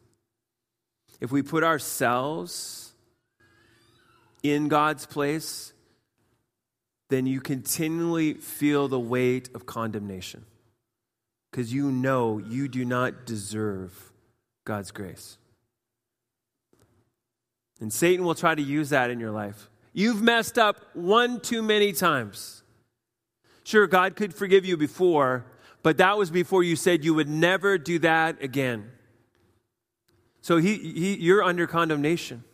[1.21, 2.95] if we put ourselves
[4.43, 5.75] in God's place,
[7.11, 10.47] then you continually feel the weight of condemnation
[11.51, 14.13] because you know you do not deserve
[14.65, 15.37] God's grace.
[17.81, 19.69] And Satan will try to use that in your life.
[19.93, 22.60] You've messed up one too many times.
[23.65, 25.45] Sure, God could forgive you before,
[25.83, 28.91] but that was before you said you would never do that again.
[30.43, 32.45] So he, he, you're under condemnation.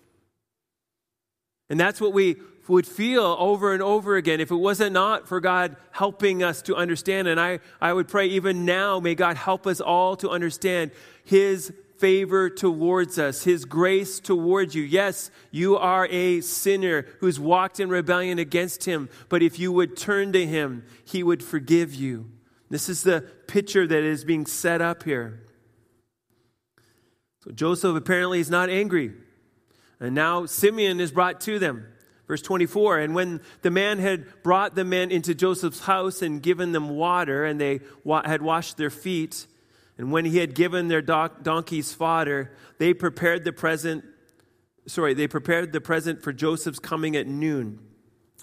[1.68, 2.36] And that's what we
[2.68, 6.74] would feel over and over again if it wasn't not for God helping us to
[6.74, 7.28] understand.
[7.28, 10.90] And I, I would pray even now, may God help us all to understand
[11.24, 14.82] His favor towards us, His grace towards you.
[14.82, 19.96] Yes, you are a sinner who's walked in rebellion against Him, but if you would
[19.96, 22.30] turn to Him, He would forgive you.
[22.70, 25.42] This is the picture that is being set up here.
[27.44, 29.12] So Joseph apparently is not angry.
[30.00, 31.86] And now Simeon is brought to them.
[32.26, 36.72] Verse 24, and when the man had brought the men into Joseph's house and given
[36.72, 37.78] them water, and they
[38.24, 39.46] had washed their feet,
[39.98, 44.04] and when he had given their donkeys fodder, they prepared the present,
[44.86, 47.80] sorry, they prepared the present for Joseph's coming at noon.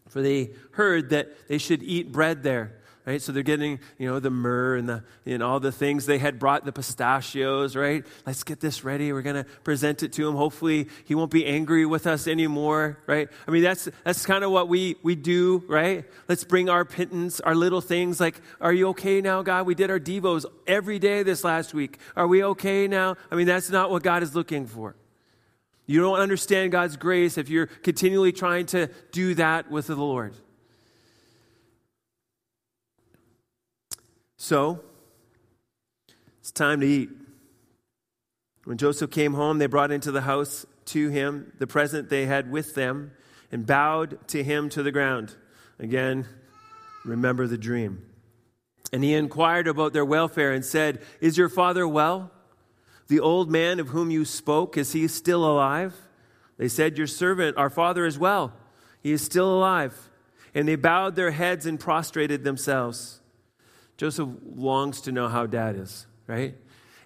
[0.10, 3.22] For they heard that they should eat bread there right?
[3.22, 6.40] So they're getting, you know, the myrrh and the and all the things they had
[6.40, 8.06] brought, the pistachios, right?
[8.26, 9.12] Let's get this ready.
[9.12, 10.36] We're going to present it to him.
[10.36, 13.30] Hopefully, he won't be angry with us anymore, right?
[13.48, 16.06] I mean, that's that's kind of what we we do, right?
[16.28, 18.20] Let's bring our pittance, our little things.
[18.20, 19.66] Like, are you okay now, God?
[19.66, 22.00] We did our devos every day this last week.
[22.16, 23.16] Are we okay now?
[23.32, 24.96] I mean, that's not what God is looking for.
[25.86, 30.34] You don't understand God's grace if you're continually trying to do that with the Lord.
[34.44, 34.82] So,
[36.42, 37.10] it's time to eat.
[38.66, 42.52] When Joseph came home, they brought into the house to him the present they had
[42.52, 43.14] with them
[43.54, 45.34] and bowed to him to the ground.
[45.80, 46.28] Again,
[47.06, 48.06] remember the dream.
[48.92, 52.30] And he inquired about their welfare and said, Is your father well?
[53.08, 55.96] The old man of whom you spoke, is he still alive?
[56.58, 58.52] They said, Your servant, our father, is well.
[59.02, 60.10] He is still alive.
[60.54, 63.22] And they bowed their heads and prostrated themselves.
[63.98, 66.56] Joseph longs to know how dad is, right?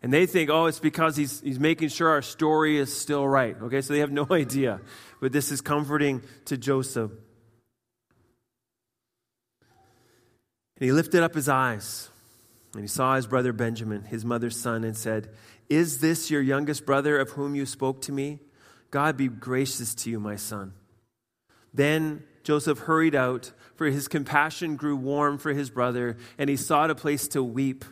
[0.01, 3.55] And they think, oh, it's because he's, he's making sure our story is still right.
[3.63, 4.79] Okay, so they have no idea.
[5.19, 7.11] But this is comforting to Joseph.
[10.79, 12.09] And he lifted up his eyes
[12.73, 15.29] and he saw his brother Benjamin, his mother's son, and said,
[15.67, 18.39] Is this your youngest brother of whom you spoke to me?
[18.91, 20.73] God be gracious to you, my son.
[21.73, 26.89] Then Joseph hurried out for his compassion grew warm for his brother, and he sought
[26.89, 27.85] a place to weep.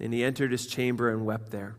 [0.00, 1.76] And he entered his chamber and wept there.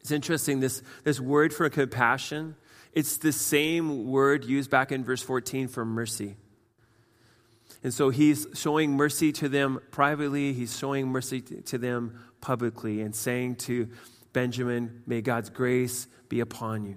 [0.00, 2.56] It's interesting, this, this word for compassion,
[2.92, 6.36] it's the same word used back in verse 14 for mercy.
[7.84, 13.14] And so he's showing mercy to them privately, he's showing mercy to them publicly, and
[13.14, 13.88] saying to
[14.32, 16.96] Benjamin, May God's grace be upon you.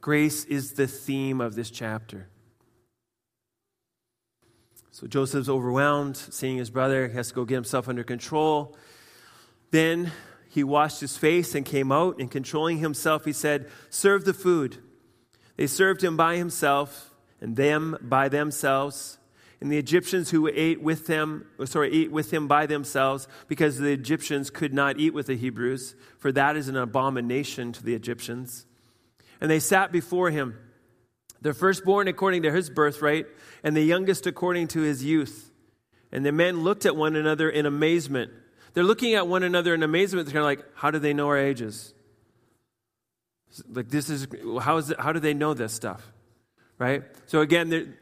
[0.00, 2.28] Grace is the theme of this chapter.
[4.94, 7.08] So Joseph's overwhelmed, seeing his brother.
[7.08, 8.76] He has to go get himself under control.
[9.72, 10.12] Then
[10.48, 14.78] he washed his face and came out, and controlling himself, he said, Serve the food.
[15.56, 19.18] They served him by himself, and them by themselves.
[19.60, 23.92] And the Egyptians who ate with them, sorry, ate with him by themselves, because the
[23.92, 28.64] Egyptians could not eat with the Hebrews, for that is an abomination to the Egyptians.
[29.40, 30.56] And they sat before him
[31.44, 33.26] the firstborn according to his birthright,
[33.62, 35.52] and the youngest according to his youth.
[36.10, 38.32] And the men looked at one another in amazement.
[38.72, 40.26] They're looking at one another in amazement.
[40.26, 41.92] They're kind of like, how do they know our ages?
[43.68, 44.26] Like, this is,
[44.62, 46.10] how, is it, how do they know this stuff?
[46.78, 47.02] Right?
[47.26, 47.94] So, again,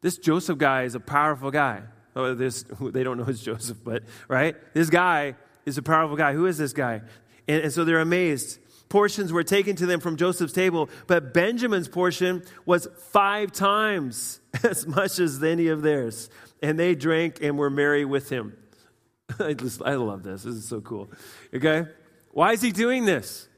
[0.00, 1.82] this Joseph guy is a powerful guy.
[2.16, 4.56] Oh, this, they don't know it's Joseph, but, right?
[4.72, 5.34] This guy
[5.66, 6.32] is a powerful guy.
[6.32, 7.02] Who is this guy?
[7.46, 11.88] And, and so they're amazed portions were taken to them from Joseph's table, but Benjamin's
[11.88, 16.30] portion was five times as much as any of theirs.
[16.62, 18.56] And they drank and were merry with him.
[19.38, 20.42] I, just, I love this.
[20.42, 21.10] This is so cool.
[21.54, 21.86] Okay?
[22.32, 23.48] Why is he doing this?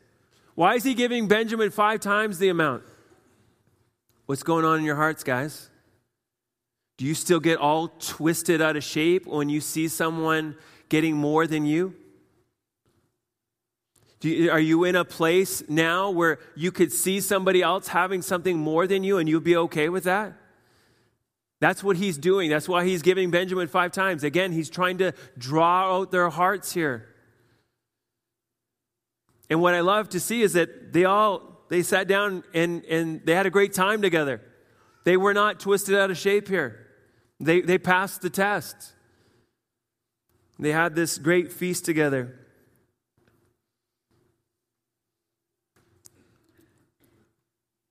[0.55, 2.83] Why is he giving Benjamin five times the amount?
[4.27, 5.71] What's going on in your hearts, guys?
[6.99, 10.57] Do you still get all twisted out of shape when you see someone
[10.89, 11.95] getting more than you?
[14.23, 18.59] You, are you in a place now where you could see somebody else having something
[18.59, 20.35] more than you and you'd be okay with that?
[21.61, 22.51] That's what he's doing.
[22.51, 24.25] That's why he's giving Benjamin five times.
[24.25, 27.07] Again, he's trying to draw out their hearts here.
[29.51, 33.25] And what I love to see is that they all they sat down and, and
[33.25, 34.41] they had a great time together.
[35.05, 36.87] They were not twisted out of shape here.
[37.39, 38.93] They, they passed the test.
[40.59, 42.40] They had this great feast together.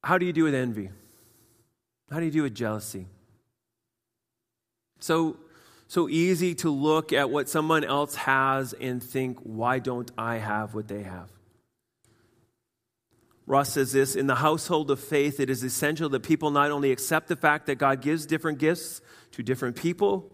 [0.10, 0.90] How do you do with envy?
[2.10, 3.06] How do you do with jealousy?
[5.00, 5.38] So,
[5.88, 10.74] so easy to look at what someone else has and think, why don't I have
[10.74, 11.30] what they have?
[13.46, 16.92] Ross says this In the household of faith, it is essential that people not only
[16.92, 19.02] accept the fact that God gives different gifts
[19.34, 20.32] to different people,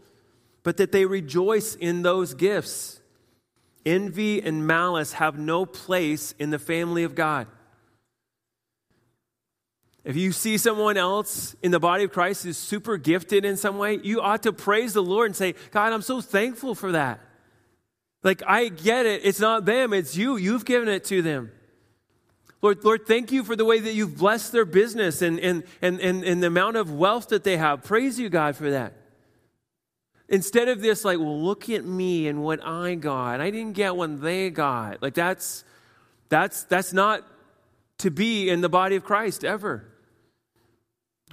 [0.64, 3.02] but that they rejoice in those gifts.
[3.86, 7.48] Envy and malice have no place in the family of God.
[10.06, 13.80] If you see someone else in the body of Christ who's super gifted in some
[13.80, 17.20] way, you ought to praise the Lord and say, God, I'm so thankful for that.
[18.22, 19.26] Like, I get it.
[19.26, 20.38] It's not them, it's you.
[20.38, 21.52] You've given it to them.
[22.62, 26.00] Lord, Lord, thank you for the way that you've blessed their business and, and, and,
[26.00, 27.84] and, and the amount of wealth that they have.
[27.84, 28.94] Praise you, God, for that.
[30.30, 33.42] Instead of this, like, well, look at me and what I got.
[33.42, 35.02] I didn't get what they got.
[35.02, 35.64] Like, that's,
[36.30, 37.24] that's, that's not
[38.00, 39.92] to be in the body of Christ ever.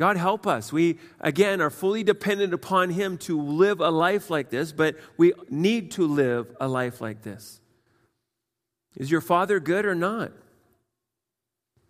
[0.02, 0.72] God help us.
[0.72, 5.32] We, again, are fully dependent upon Him to live a life like this, but we
[5.48, 7.60] need to live a life like this.
[8.96, 10.32] Is your Father good or not?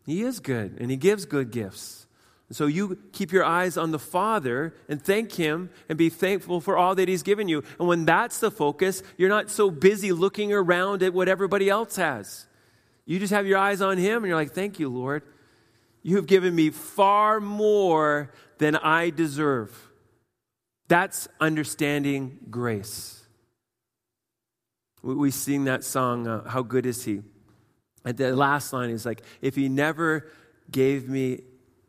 [0.05, 2.07] He is good and He gives good gifts.
[2.51, 6.77] So you keep your eyes on the Father and thank Him and be thankful for
[6.77, 7.65] all that He's given you.
[7.79, 11.97] And when that's the focus, you're not so busy looking around at what everybody else
[11.97, 12.47] has.
[13.07, 15.23] You just have your eyes on Him and you're like, Thank you, Lord.
[16.03, 19.91] You have given me far more than I deserve.
[20.89, 23.23] That's understanding grace.
[25.03, 27.23] We sing that song, uh, How Good Is He?
[28.05, 30.29] And the last line is like, if he never
[30.71, 31.43] gave me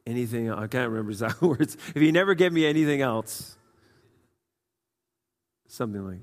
[0.05, 1.78] anything, I can't remember exact words.
[1.95, 3.57] If he never gave me anything else,
[5.68, 6.20] something like,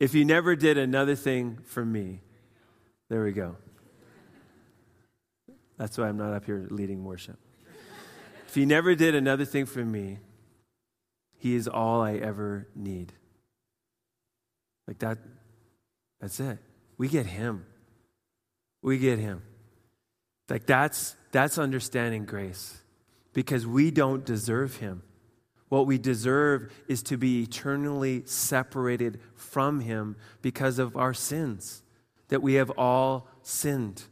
[0.00, 2.20] if he never did another thing for me,
[3.08, 3.56] there we go.
[5.78, 7.38] That's why I'm not up here leading worship.
[8.46, 10.18] If he never did another thing for me,
[11.38, 13.12] he is all I ever need.
[14.86, 15.18] Like that,
[16.20, 16.58] that's it.
[16.98, 17.66] We get him
[18.82, 19.42] we get him.
[20.48, 22.82] Like that's that's understanding grace
[23.32, 25.02] because we don't deserve him.
[25.68, 31.82] What we deserve is to be eternally separated from him because of our sins,
[32.28, 34.02] that we have all sinned.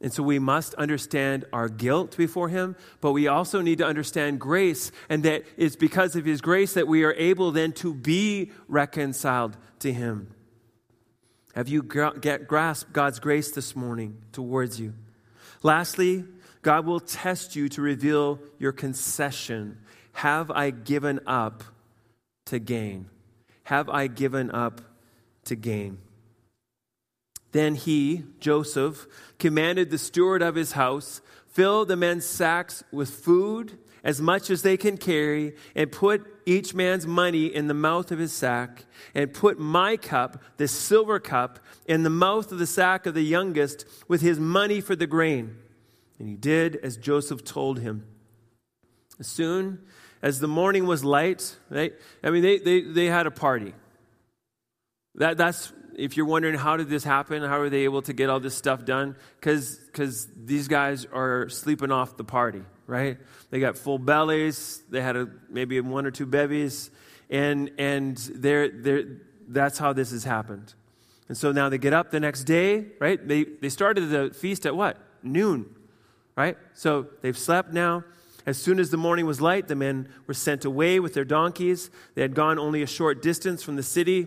[0.00, 4.40] And so we must understand our guilt before Him, but we also need to understand
[4.40, 8.50] grace, and that it's because of His grace that we are able then to be
[8.66, 10.34] reconciled to Him.
[11.54, 14.94] Have you get, grasped God's grace this morning towards you?
[15.62, 16.24] Lastly,
[16.62, 19.78] God will test you to reveal your concession.
[20.12, 21.64] Have I given up
[22.46, 23.10] to gain?
[23.64, 24.80] Have I given up
[25.44, 25.98] to gain?
[27.52, 29.06] Then he, Joseph,
[29.38, 34.62] commanded the steward of his house, fill the men's sacks with food as much as
[34.62, 39.34] they can carry, and put each man's money in the mouth of his sack, and
[39.34, 43.84] put my cup, the silver cup, in the mouth of the sack of the youngest
[44.08, 45.56] with his money for the grain.
[46.18, 48.06] And he did as Joseph told him.
[49.18, 49.80] As soon
[50.22, 51.92] as the morning was light, right?
[52.22, 53.74] I mean, they, they, they had a party.
[55.16, 58.30] That, that's, if you're wondering how did this happen, how are they able to get
[58.30, 59.16] all this stuff done?
[59.40, 63.18] Because these guys are sleeping off the party right?
[63.50, 64.82] They got full bellies.
[64.90, 66.90] They had a, maybe one or two bevies.
[67.30, 69.04] And, and they're, they're,
[69.46, 70.74] that's how this has happened.
[71.28, 73.26] And so now they get up the next day, right?
[73.26, 74.98] They, they started the feast at what?
[75.22, 75.72] Noon,
[76.36, 76.58] right?
[76.74, 78.02] So they've slept now.
[78.44, 81.90] As soon as the morning was light, the men were sent away with their donkeys.
[82.16, 84.26] They had gone only a short distance from the city.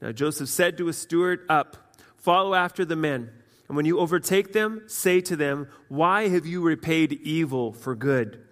[0.00, 1.76] Now Joseph said to his steward, Up,
[2.16, 3.30] follow after the men.
[3.68, 8.44] And when you overtake them, say to them, Why have you repaid evil for good?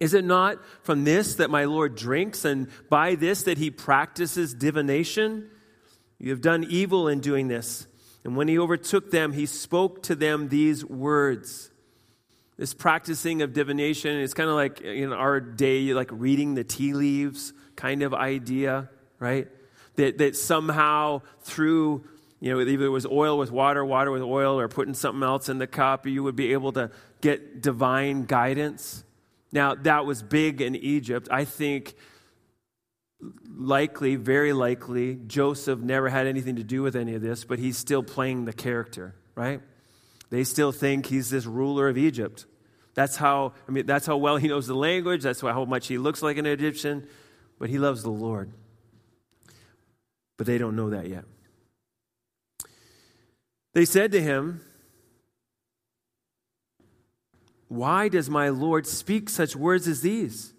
[0.00, 4.54] Is it not from this that my Lord drinks, and by this that he practices
[4.54, 5.48] divination?
[6.18, 7.86] You have done evil in doing this.
[8.24, 11.70] And when he overtook them, he spoke to them these words.
[12.56, 16.94] This practicing of divination is kind of like in our day, like reading the tea
[16.94, 18.88] leaves kind of idea,
[19.18, 19.48] right?
[19.96, 22.04] That, that somehow through
[22.42, 25.48] you know, either it was oil with water, water with oil, or putting something else
[25.48, 26.90] in the cup, you would be able to
[27.20, 29.04] get divine guidance.
[29.52, 31.28] Now, that was big in Egypt.
[31.30, 31.94] I think
[33.56, 37.78] likely, very likely, Joseph never had anything to do with any of this, but he's
[37.78, 39.60] still playing the character, right?
[40.30, 42.46] They still think he's this ruler of Egypt.
[42.94, 45.96] That's how, I mean, that's how well he knows the language, that's how much he
[45.96, 47.06] looks like an Egyptian,
[47.60, 48.52] but he loves the Lord.
[50.36, 51.24] But they don't know that yet.
[53.74, 54.60] They said to him,
[57.68, 60.52] Why does my Lord speak such words as these?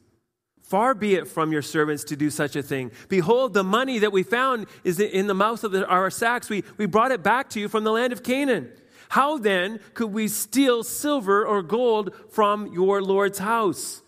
[0.63, 2.91] Far be it from your servants to do such a thing.
[3.07, 6.49] Behold, the money that we found is in the mouth of the, our sacks.
[6.49, 8.71] We, we brought it back to you from the land of Canaan.
[9.09, 14.01] How then could we steal silver or gold from your Lord's house?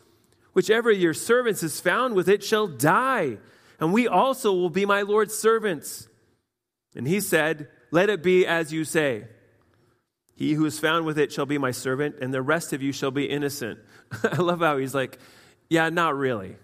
[0.54, 3.38] Whichever your servants is found with it shall die,
[3.80, 6.08] and we also will be my Lord's servants.
[6.96, 9.26] And he said, Let it be as you say.
[10.36, 12.92] He who is found with it shall be my servant, and the rest of you
[12.92, 13.80] shall be innocent.
[14.24, 15.20] I love how he's like,
[15.70, 16.56] Yeah, not really.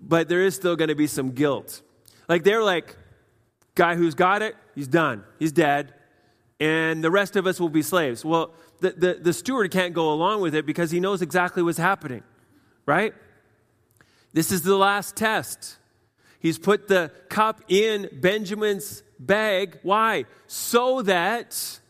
[0.00, 1.82] But there is still going to be some guilt.
[2.28, 2.96] Like they're like,
[3.74, 5.92] Guy who's got it, he's done, he's dead
[6.58, 8.24] and the rest of us will be slaves.
[8.24, 11.78] Well, the, the, the, steward can't go along with it because he knows exactly what's
[11.78, 12.22] happening,
[12.84, 13.14] right?
[14.36, 15.78] This is the last test.
[16.40, 19.78] He's put the cup in Benjamin's bag.
[19.82, 20.26] Why?
[20.46, 21.80] So that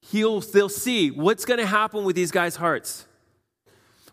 [0.00, 3.06] he'll, they'll see what's going to happen with these guys' hearts.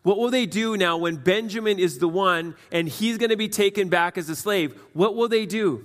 [0.03, 3.49] What will they do now when Benjamin is the one and he's going to be
[3.49, 4.79] taken back as a slave?
[4.93, 5.83] What will they do?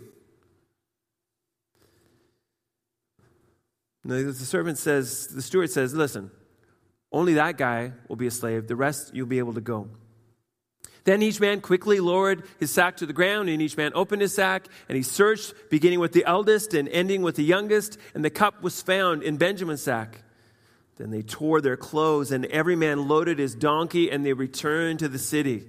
[4.04, 6.30] the servant says, the steward says, listen,
[7.10, 8.68] only that guy will be a slave.
[8.68, 9.88] The rest you'll be able to go.
[11.06, 14.34] Then each man quickly lowered his sack to the ground, and each man opened his
[14.34, 18.28] sack, and he searched, beginning with the eldest and ending with the youngest, and the
[18.28, 20.24] cup was found in Benjamin's sack.
[20.96, 25.08] Then they tore their clothes, and every man loaded his donkey, and they returned to
[25.08, 25.68] the city.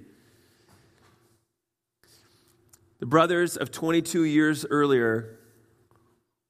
[2.98, 5.38] The brothers of 22 years earlier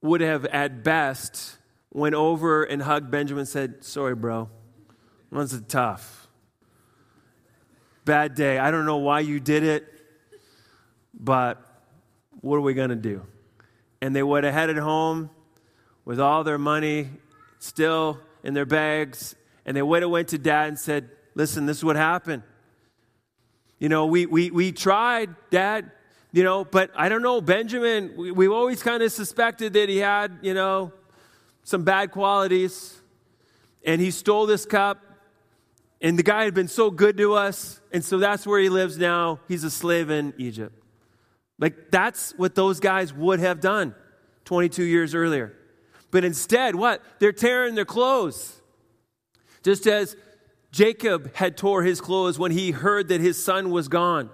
[0.00, 1.58] would have, at best,
[1.92, 4.48] went over and hugged Benjamin and said, Sorry, bro.
[5.30, 6.17] Was tough?
[8.08, 8.58] Bad day.
[8.58, 9.86] I don't know why you did it,
[11.12, 11.62] but
[12.40, 13.26] what are we going to do?
[14.00, 15.28] And they would have headed home
[16.06, 17.10] with all their money
[17.58, 19.36] still in their bags,
[19.66, 22.44] and they would have went to dad and said, Listen, this is what happened.
[23.78, 25.90] You know, we, we, we tried, dad,
[26.32, 29.98] you know, but I don't know, Benjamin, we, we've always kind of suspected that he
[29.98, 30.94] had, you know,
[31.62, 33.02] some bad qualities,
[33.84, 35.07] and he stole this cup.
[36.00, 38.98] And the guy had been so good to us, and so that's where he lives
[38.98, 39.40] now.
[39.48, 40.74] He's a slave in Egypt.
[41.58, 43.94] Like, that's what those guys would have done
[44.44, 45.54] 22 years earlier.
[46.10, 47.02] But instead, what?
[47.18, 48.60] They're tearing their clothes.
[49.64, 50.16] Just as
[50.70, 54.30] Jacob had tore his clothes when he heard that his son was gone.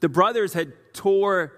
[0.00, 1.52] The brothers had tore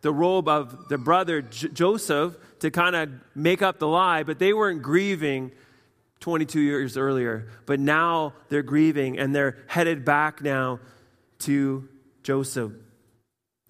[0.00, 4.38] the robe of their brother J- Joseph to kind of make up the lie, but
[4.38, 5.52] they weren't grieving
[6.24, 7.48] 22 years earlier.
[7.66, 10.80] But now they're grieving and they're headed back now
[11.40, 11.86] to
[12.22, 12.72] Joseph.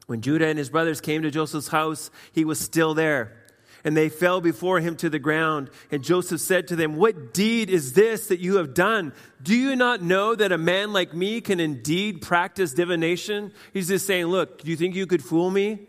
[0.06, 3.36] When Judah and his brothers came to Joseph's house, he was still there.
[3.82, 5.68] And they fell before him to the ground.
[5.90, 9.14] And Joseph said to them, What deed is this that you have done?
[9.42, 13.52] Do you not know that a man like me can indeed practice divination?
[13.72, 15.88] He's just saying, Look, do you think you could fool me?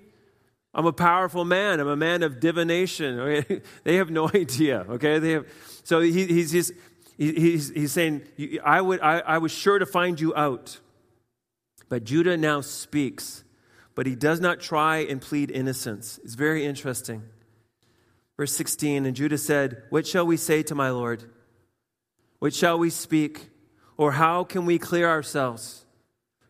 [0.73, 1.79] I'm a powerful man.
[1.79, 3.19] I'm a man of divination.
[3.19, 3.61] Okay?
[3.83, 4.83] they have no idea.
[4.89, 5.45] Okay, they have.
[5.85, 6.73] So he, he's just
[7.15, 8.23] he's, he's saying,
[8.63, 10.79] I would I, I was sure to find you out.
[11.89, 13.43] But Judah now speaks,
[13.93, 16.19] but he does not try and plead innocence.
[16.23, 17.21] It's very interesting.
[18.35, 21.23] Verse 16, and Judah said, What shall we say to my Lord?
[22.39, 23.51] What shall we speak?
[23.95, 25.85] Or how can we clear ourselves?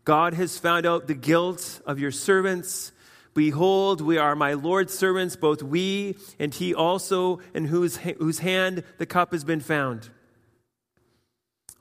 [0.06, 2.94] God has found out the guilt of your servants
[3.36, 8.84] Behold, we are my Lord's servants, both we and he also, in whose, whose hand
[8.98, 10.10] the cup has been found.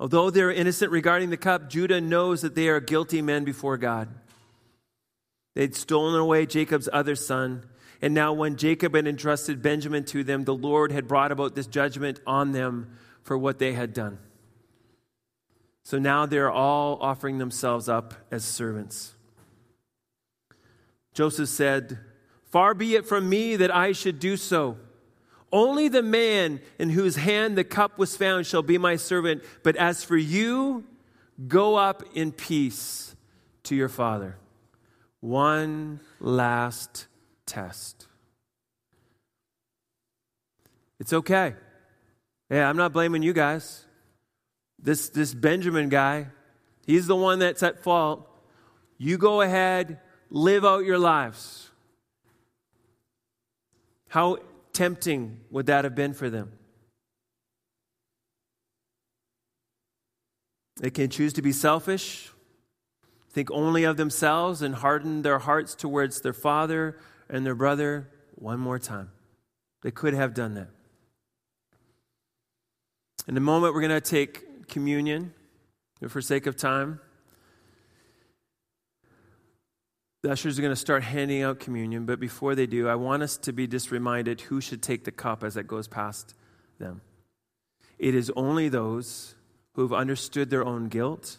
[0.01, 3.77] Although they are innocent regarding the cup, Judah knows that they are guilty men before
[3.77, 4.09] God.
[5.55, 7.65] They'd stolen away Jacob's other son,
[8.03, 11.69] and now when Jacob had entrusted Benjamin to them, the Lord had brought about this
[11.69, 14.19] judgment on them for what they had done.
[15.85, 19.14] So now they're all offering themselves up as servants.
[21.15, 21.99] Joseph said,
[22.51, 24.77] Far be it from me that I should do so.
[25.51, 29.43] Only the man in whose hand the cup was found shall be my servant.
[29.63, 30.85] But as for you,
[31.49, 33.15] go up in peace
[33.65, 34.37] to your father.
[35.21, 37.07] One last
[37.47, 38.09] test.
[40.99, 41.55] It's okay.
[42.51, 43.85] Yeah, I'm not blaming you guys.
[44.83, 46.27] This, this Benjamin guy,
[46.87, 48.29] he's the one that's at fault.
[48.99, 50.01] You go ahead,
[50.35, 51.71] live out your lives.
[54.09, 54.39] How
[54.73, 56.53] tempting would that have been for them?
[60.81, 62.31] They can choose to be selfish,
[63.31, 66.99] think only of themselves, and harden their hearts towards their father
[67.31, 69.11] and their brother one more time.
[69.83, 70.71] They could have done that.
[73.29, 75.33] In a moment, we're going to take communion
[76.09, 76.99] for sake of time.
[80.25, 83.23] The ushers are going to start handing out communion, but before they do, I want
[83.23, 86.35] us to be just reminded who should take the cup as it goes past
[86.79, 87.03] them.
[87.99, 89.35] It is only those
[89.75, 91.37] who have understood their own guilt,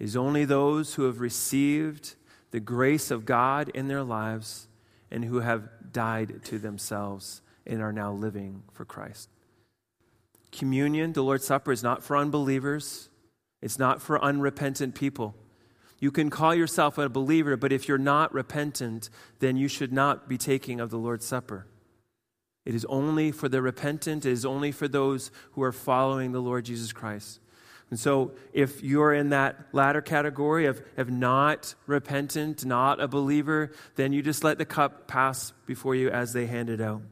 [0.00, 2.16] it is only those who have received
[2.50, 4.66] the grace of God in their lives
[5.08, 9.28] and who have died to themselves and are now living for Christ.
[10.50, 13.08] Communion, the Lord's Supper, is not for unbelievers,
[13.62, 15.36] it's not for unrepentant people.
[16.00, 20.28] You can call yourself a believer, but if you're not repentant, then you should not
[20.28, 21.66] be taking of the Lord's Supper.
[22.64, 26.40] It is only for the repentant, it is only for those who are following the
[26.40, 27.40] Lord Jesus Christ.
[27.90, 33.70] And so, if you're in that latter category of, of not repentant, not a believer,
[33.96, 37.02] then you just let the cup pass before you as they hand it out.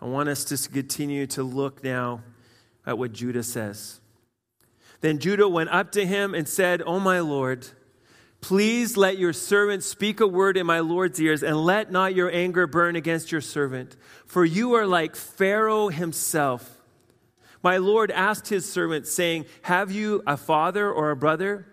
[0.00, 2.22] I want us to continue to look now
[2.86, 4.00] at what Judah says.
[5.00, 7.66] Then Judah went up to him and said, O my Lord,
[8.40, 12.30] please let your servant speak a word in my Lord's ears, and let not your
[12.30, 13.96] anger burn against your servant.
[14.26, 16.78] For you are like Pharaoh himself.
[17.62, 21.66] My Lord asked his servant, saying, Have you a father or a brother?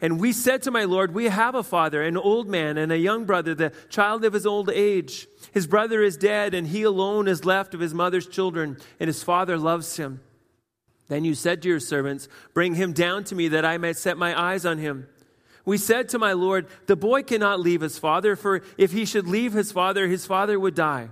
[0.00, 2.98] And we said to my Lord, We have a father, an old man, and a
[2.98, 5.26] young brother, the child of his old age.
[5.52, 9.22] His brother is dead, and he alone is left of his mother's children, and his
[9.22, 10.20] father loves him.
[11.08, 14.16] Then you said to your servants, Bring him down to me that I may set
[14.16, 15.08] my eyes on him.
[15.64, 19.26] We said to my Lord, The boy cannot leave his father, for if he should
[19.26, 21.08] leave his father, his father would die.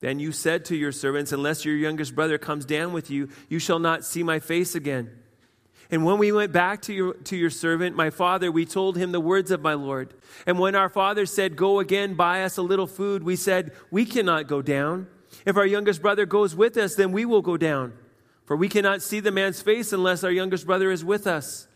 [0.00, 3.58] Then you said to your servants, Unless your youngest brother comes down with you, you
[3.58, 5.10] shall not see my face again.
[5.90, 9.12] And when we went back to your, to your servant, my father, we told him
[9.12, 10.14] the words of my Lord.
[10.46, 14.04] And when our father said, Go again, buy us a little food, we said, We
[14.04, 15.08] cannot go down.
[15.44, 17.92] If our youngest brother goes with us, then we will go down.
[18.50, 21.68] For we cannot see the man's face unless our youngest brother is with us.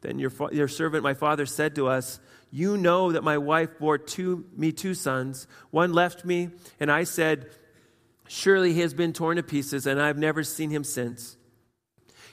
[0.00, 3.98] Then your, your servant, my father, said to us, You know that my wife bore
[3.98, 5.46] two, me two sons.
[5.70, 7.50] One left me, and I said,
[8.28, 11.36] Surely he has been torn to pieces, and I have never seen him since.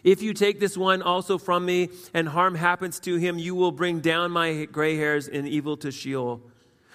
[0.01, 3.73] If you take this one also from me, and harm happens to him, you will
[3.73, 6.41] bring down my gray hairs in evil to Sheol.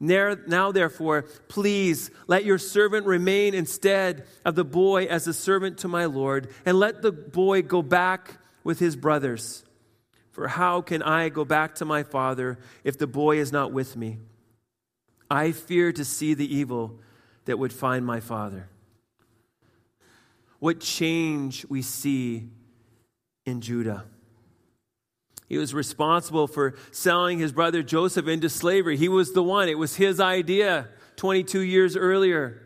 [0.00, 5.88] Now, therefore, please let your servant remain instead of the boy as a servant to
[5.88, 9.62] my Lord, and let the boy go back with his brothers.
[10.30, 13.94] For how can I go back to my father if the boy is not with
[13.94, 14.18] me?
[15.30, 16.98] I fear to see the evil
[17.44, 18.68] that would find my father.
[20.60, 22.48] What change we see
[23.44, 24.04] in Judah.
[25.50, 28.96] He was responsible for selling his brother Joseph into slavery.
[28.96, 32.62] He was the one, it was his idea 22 years earlier.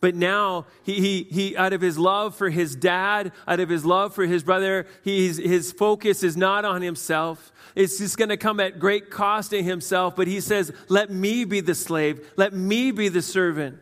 [0.00, 3.84] But now, he, he, he, out of his love for his dad, out of his
[3.84, 7.52] love for his brother, he's, his focus is not on himself.
[7.76, 10.16] It's just going to come at great cost to himself.
[10.16, 12.32] But he says, Let me be the slave.
[12.36, 13.78] Let me be the servant.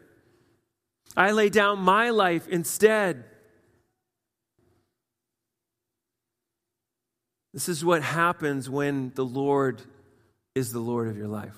[1.17, 3.25] I lay down my life instead.
[7.53, 9.83] This is what happens when the Lord
[10.55, 11.57] is the Lord of your life.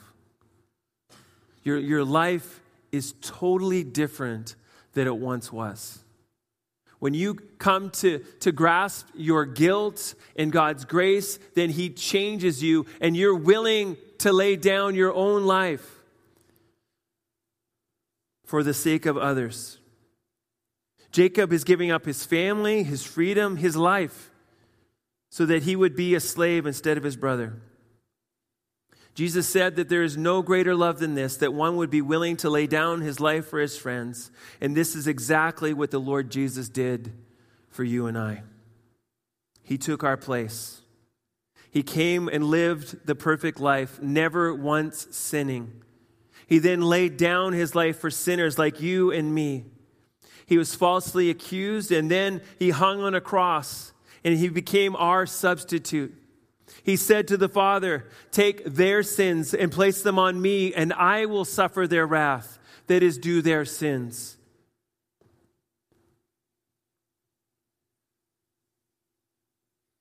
[1.63, 4.57] Your, your life is totally different
[4.95, 5.99] than it once was.
[6.99, 12.87] When you come to, to grasp your guilt in God's grace, then He changes you
[13.01, 16.03] and you're willing to lay down your own life
[18.45, 19.79] for the sake of others.
[21.11, 24.32] Jacob is giving up his family, his freedom, his life
[25.33, 27.55] so that he would be a slave instead of his brother.
[29.15, 32.37] Jesus said that there is no greater love than this, that one would be willing
[32.37, 34.31] to lay down his life for his friends.
[34.61, 37.15] And this is exactly what the Lord Jesus did
[37.71, 38.43] for you and I.
[39.63, 40.83] He took our place.
[41.71, 45.83] He came and lived the perfect life, never once sinning.
[46.47, 49.65] He then laid down his life for sinners like you and me.
[50.45, 53.92] He was falsely accused, and then he hung on a cross,
[54.25, 56.15] and he became our substitute.
[56.83, 61.27] He said to the Father, Take their sins and place them on me, and I
[61.27, 64.37] will suffer their wrath that is due their sins.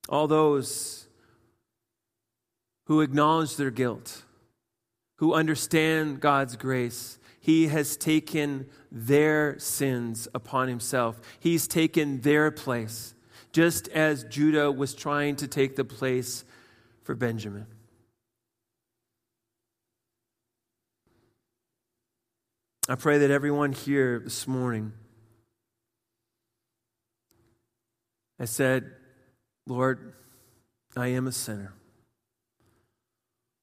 [0.10, 1.08] All those
[2.86, 4.24] who acknowledge their guilt,
[5.18, 11.22] who understand God's grace, He has taken their sins upon Himself.
[11.40, 13.14] He's taken their place,
[13.52, 16.44] just as Judah was trying to take the place
[17.04, 17.66] for Benjamin.
[22.90, 24.94] I pray that everyone here this morning
[28.40, 28.92] has said,
[29.68, 30.14] Lord,
[30.96, 31.74] I am a sinner,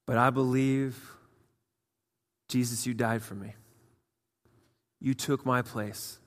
[0.07, 0.97] but I believe,
[2.47, 3.53] Jesus, you died for me.
[4.99, 6.17] You took my place.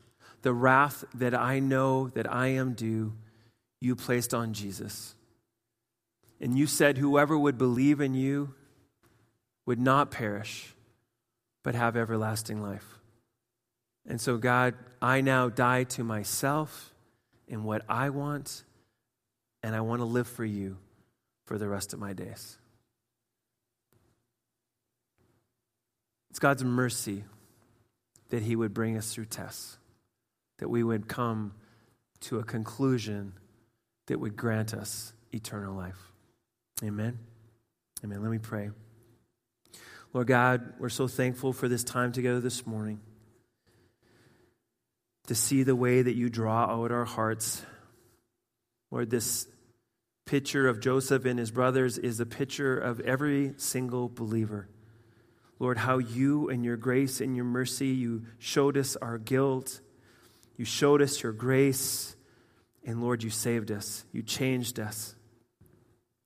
[0.42, 3.14] The wrath that I know that I am due,
[3.82, 5.14] you placed on Jesus.
[6.40, 8.54] And you said, Whoever would believe in you
[9.66, 10.74] would not perish,
[11.62, 12.98] but have everlasting life.
[14.06, 16.94] And so, God, I now die to myself
[17.48, 18.64] and what I want,
[19.62, 20.78] and I want to live for you
[21.46, 22.58] for the rest of my days.
[26.30, 27.24] It's God's mercy
[28.30, 29.76] that He would bring us through tests,
[30.58, 31.52] that we would come
[32.20, 33.34] to a conclusion
[34.06, 36.12] that would grant us eternal life.
[36.82, 37.18] Amen.
[38.04, 38.22] Amen.
[38.22, 38.70] Let me pray.
[40.12, 43.00] Lord God, we're so thankful for this time together this morning
[45.26, 47.62] to see the way that you draw out our hearts.
[48.90, 49.46] Lord, this
[50.26, 54.68] picture of Joseph and his brothers is a picture of every single believer.
[55.58, 59.80] Lord, how you and your grace and your mercy, you showed us our guilt,
[60.56, 62.16] you showed us your grace,
[62.84, 65.14] and Lord, you saved us, you changed us.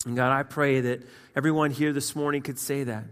[0.04, 1.02] And God, I pray that
[1.34, 3.04] everyone here this morning could say that.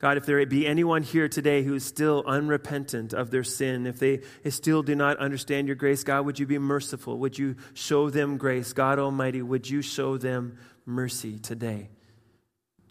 [0.00, 3.98] God, if there be anyone here today who is still unrepentant of their sin, if
[3.98, 4.20] they
[4.50, 7.18] still do not understand your grace, God, would you be merciful?
[7.20, 8.74] Would you show them grace?
[8.74, 11.88] God Almighty, would you show them mercy today?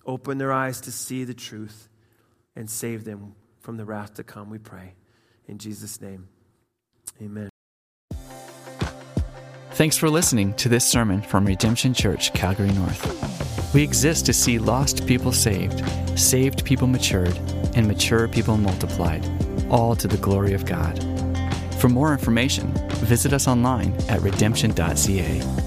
[0.08, 1.88] Open their eyes to see the truth
[2.56, 4.96] and save them from the wrath to come, we pray.
[5.48, 6.28] In Jesus' name,
[7.22, 7.53] amen.
[9.74, 13.74] Thanks for listening to this sermon from Redemption Church, Calgary North.
[13.74, 15.82] We exist to see lost people saved,
[16.18, 17.36] saved people matured,
[17.76, 19.28] and mature people multiplied,
[19.72, 21.04] all to the glory of God.
[21.80, 22.72] For more information,
[23.08, 25.63] visit us online at redemption.ca.